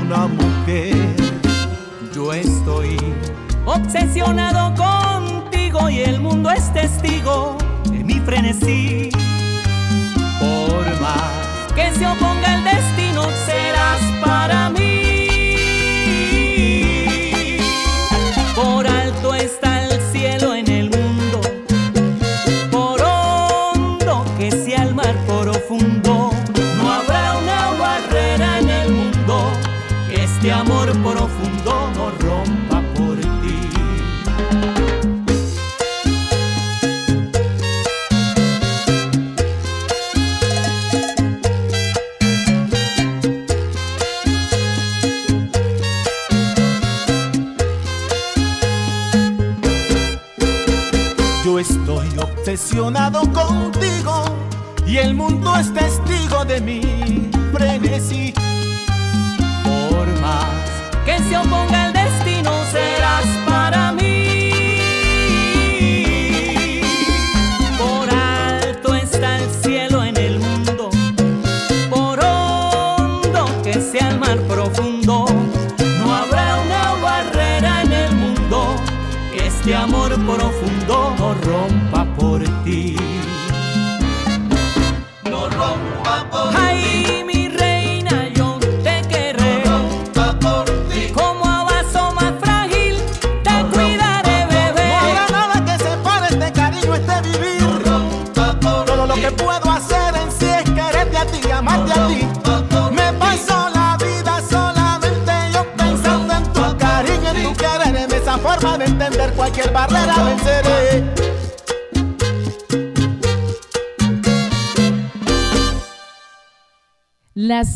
[0.00, 0.94] una mujer.
[2.14, 2.96] Yo estoy
[3.64, 7.58] obsesionado contigo y el mundo es testigo
[7.90, 9.10] de mi frenesí.
[10.38, 14.97] Por más que se oponga el destino, serás para mí.
[52.88, 54.24] Obsesionado contigo
[54.86, 56.80] y el mundo es testigo de mi
[57.52, 58.32] frenesí.
[59.62, 60.46] Por más
[61.04, 64.17] que se oponga el destino, serás para mí.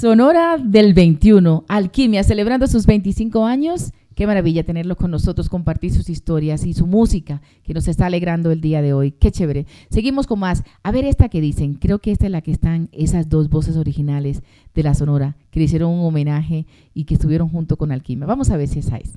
[0.02, 3.92] Sonora del 21, Alquimia, celebrando sus 25 años.
[4.16, 8.50] Qué maravilla tenerlo con nosotros, compartir sus historias y su música que nos está alegrando
[8.50, 9.12] el día de hoy.
[9.12, 9.64] Qué chévere.
[9.90, 10.64] Seguimos con más.
[10.82, 11.74] A ver esta que dicen.
[11.74, 14.42] Creo que esta es la que están esas dos voces originales
[14.74, 18.26] de la Sonora que le hicieron un homenaje y que estuvieron junto con Alquimia.
[18.26, 19.16] Vamos a ver si esa es.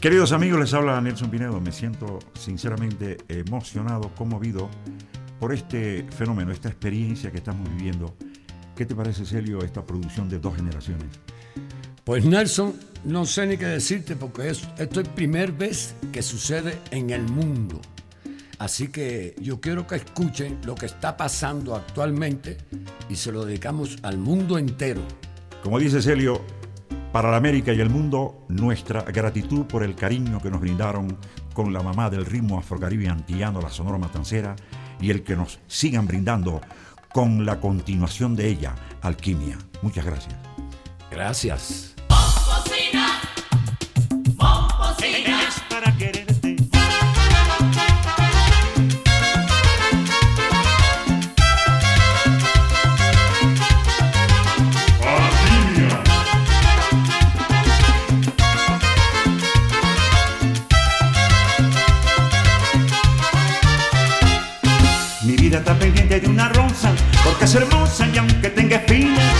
[0.00, 1.60] Queridos amigos, les habla Nelson Pinedo.
[1.60, 4.70] Me siento sinceramente emocionado, conmovido
[5.38, 8.16] por este fenómeno, esta experiencia que estamos viviendo.
[8.76, 11.06] ¿Qué te parece, Celio, esta producción de dos generaciones?
[12.02, 12.74] Pues Nelson,
[13.04, 17.22] no sé ni qué decirte porque es, esto es primer vez que sucede en el
[17.22, 17.80] mundo.
[18.58, 22.58] Así que yo quiero que escuchen lo que está pasando actualmente
[23.08, 25.02] y se lo dedicamos al mundo entero.
[25.62, 26.40] Como dice Celio,
[27.12, 31.16] para la América y el mundo, nuestra gratitud por el cariño que nos brindaron
[31.52, 34.56] con la mamá del ritmo afrocaribe antillano, la Sonora Matancera,
[35.00, 36.60] y el que nos sigan brindando
[37.14, 39.56] con la continuación de ella, Alquimia.
[39.82, 40.34] Muchas gracias.
[41.12, 41.94] Gracias.
[42.10, 43.20] Momposina,
[44.36, 45.93] momposina.
[65.54, 69.34] Vida está pendiente de una rosa, porque es hermosa y aunque tenga espinas,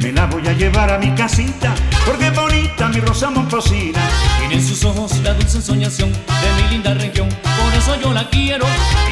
[0.00, 1.74] me la voy a llevar a mi casita,
[2.04, 4.00] porque es bonita mi rosa moncosina.
[4.38, 8.28] Tiene en sus ojos la dulce ensoñación de mi linda región, por eso yo la
[8.30, 8.66] quiero.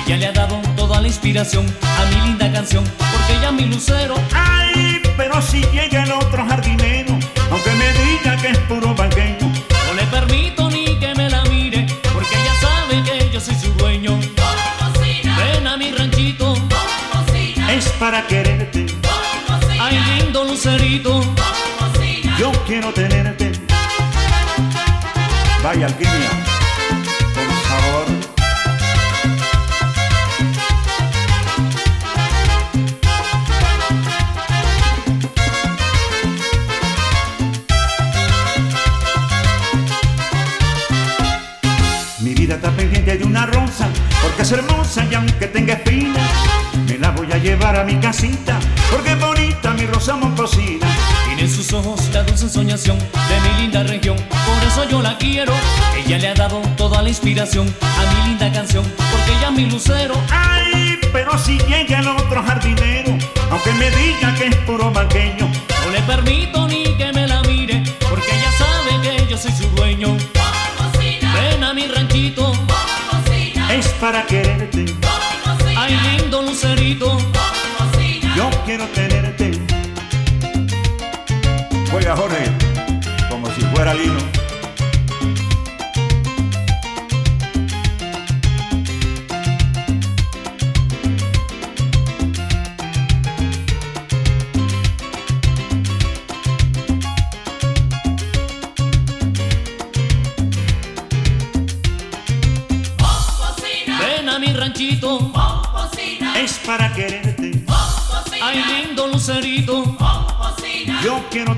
[0.06, 3.64] Ella le ha dado toda la inspiración a mi linda canción, porque ella es mi
[3.66, 4.14] lucero.
[4.32, 7.18] Ay, pero si llega el otro jardinero,
[7.50, 8.23] aunque me diga
[18.04, 18.84] para quererte,
[19.80, 21.22] ay lindo lucerito.
[22.38, 23.50] yo quiero tenerte.
[25.62, 26.32] Vaya alquimia,
[27.34, 28.06] con sabor.
[42.20, 43.88] Mi vida está pendiente de una rosa,
[44.20, 46.53] porque es hermosa y aunque tenga espinas,
[47.44, 48.58] llevar a mi casita,
[48.90, 50.86] porque es bonita mi rosa moncosina.
[51.26, 55.18] Tiene en sus ojos la dulce ensoñación de mi linda región, por eso yo la
[55.18, 55.52] quiero.
[55.94, 59.66] Ella le ha dado toda la inspiración a mi linda canción, porque ella es mi
[59.66, 60.14] lucero.
[60.30, 63.10] Ay, pero si llega el otro jardinero,
[63.50, 65.46] aunque me diga que es puro banqueño,
[65.84, 69.68] No le permito ni que me la mire, porque ella sabe que yo soy su
[69.76, 70.16] dueño.
[70.98, 72.52] Ven a mi ranchito,
[73.70, 74.86] es para quererte,
[75.84, 77.18] ay lindo lucerito.
[78.36, 79.52] yo quiero tenerte.
[81.90, 82.44] Juega Jorge,
[83.28, 84.43] como si fuera Lino.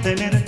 [0.06, 0.45] Yo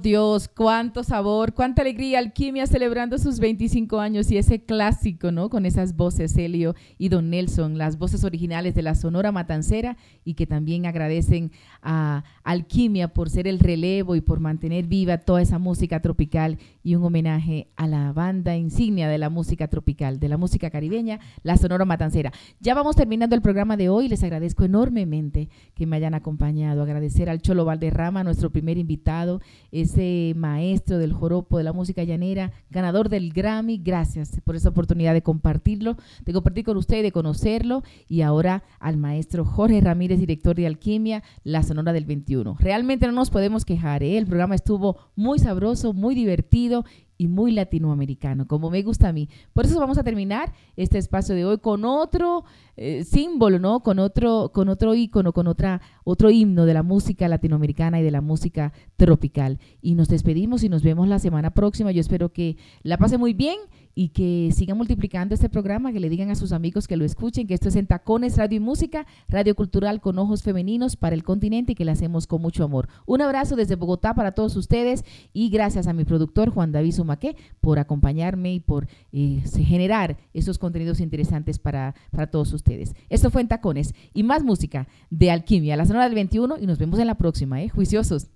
[0.00, 5.50] Dios, cuánto sabor, cuánta alegría, Alquimia celebrando sus 25 años y ese clásico, ¿no?
[5.50, 10.34] Con esas voces, Helio y Don Nelson, las voces originales de la Sonora Matancera y
[10.34, 11.50] que también agradecen
[11.82, 16.94] a Alquimia por ser el relevo y por mantener viva toda esa música tropical y
[16.94, 21.56] un homenaje a la banda insignia de la música tropical, de la música caribeña, la
[21.56, 22.32] Sonora Matancera.
[22.60, 27.28] Ya vamos terminando el programa de hoy, les agradezco enormemente que me hayan acompañado, agradecer
[27.28, 29.40] al Cholo Valderrama, nuestro primer invitado,
[29.82, 35.12] ese maestro del joropo de la música llanera, ganador del Grammy, gracias por esa oportunidad
[35.12, 40.56] de compartirlo, de compartir con usted, de conocerlo, y ahora al maestro Jorge Ramírez, director
[40.56, 42.56] de Alquimia, la Sonora del 21.
[42.58, 44.18] Realmente no nos podemos quejar, ¿eh?
[44.18, 46.84] el programa estuvo muy sabroso, muy divertido
[47.22, 49.28] y muy latinoamericano, como me gusta a mí.
[49.52, 52.42] Por eso vamos a terminar este espacio de hoy con otro
[52.76, 53.80] eh, símbolo, ¿no?
[53.84, 58.10] Con otro, con otro ícono, con otra, otro himno de la música latinoamericana y de
[58.10, 59.60] la música tropical.
[59.80, 61.92] Y nos despedimos y nos vemos la semana próxima.
[61.92, 63.56] Yo espero que la pase muy bien
[63.94, 67.46] y que sigan multiplicando este programa, que le digan a sus amigos que lo escuchen,
[67.46, 71.24] que esto es en Tacones Radio y Música, Radio Cultural con ojos femeninos para el
[71.24, 72.88] continente y que le hacemos con mucho amor.
[73.06, 77.36] Un abrazo desde Bogotá para todos ustedes y gracias a mi productor Juan David Sumaqué
[77.60, 82.94] por acompañarme y por eh, generar esos contenidos interesantes para, para todos ustedes.
[83.08, 86.78] Esto fue en Tacones y más música de Alquimia, la Sonora del 21 y nos
[86.78, 87.68] vemos en la próxima, ¿eh?
[87.68, 88.28] Juiciosos.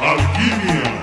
[0.00, 0.93] Alquimia.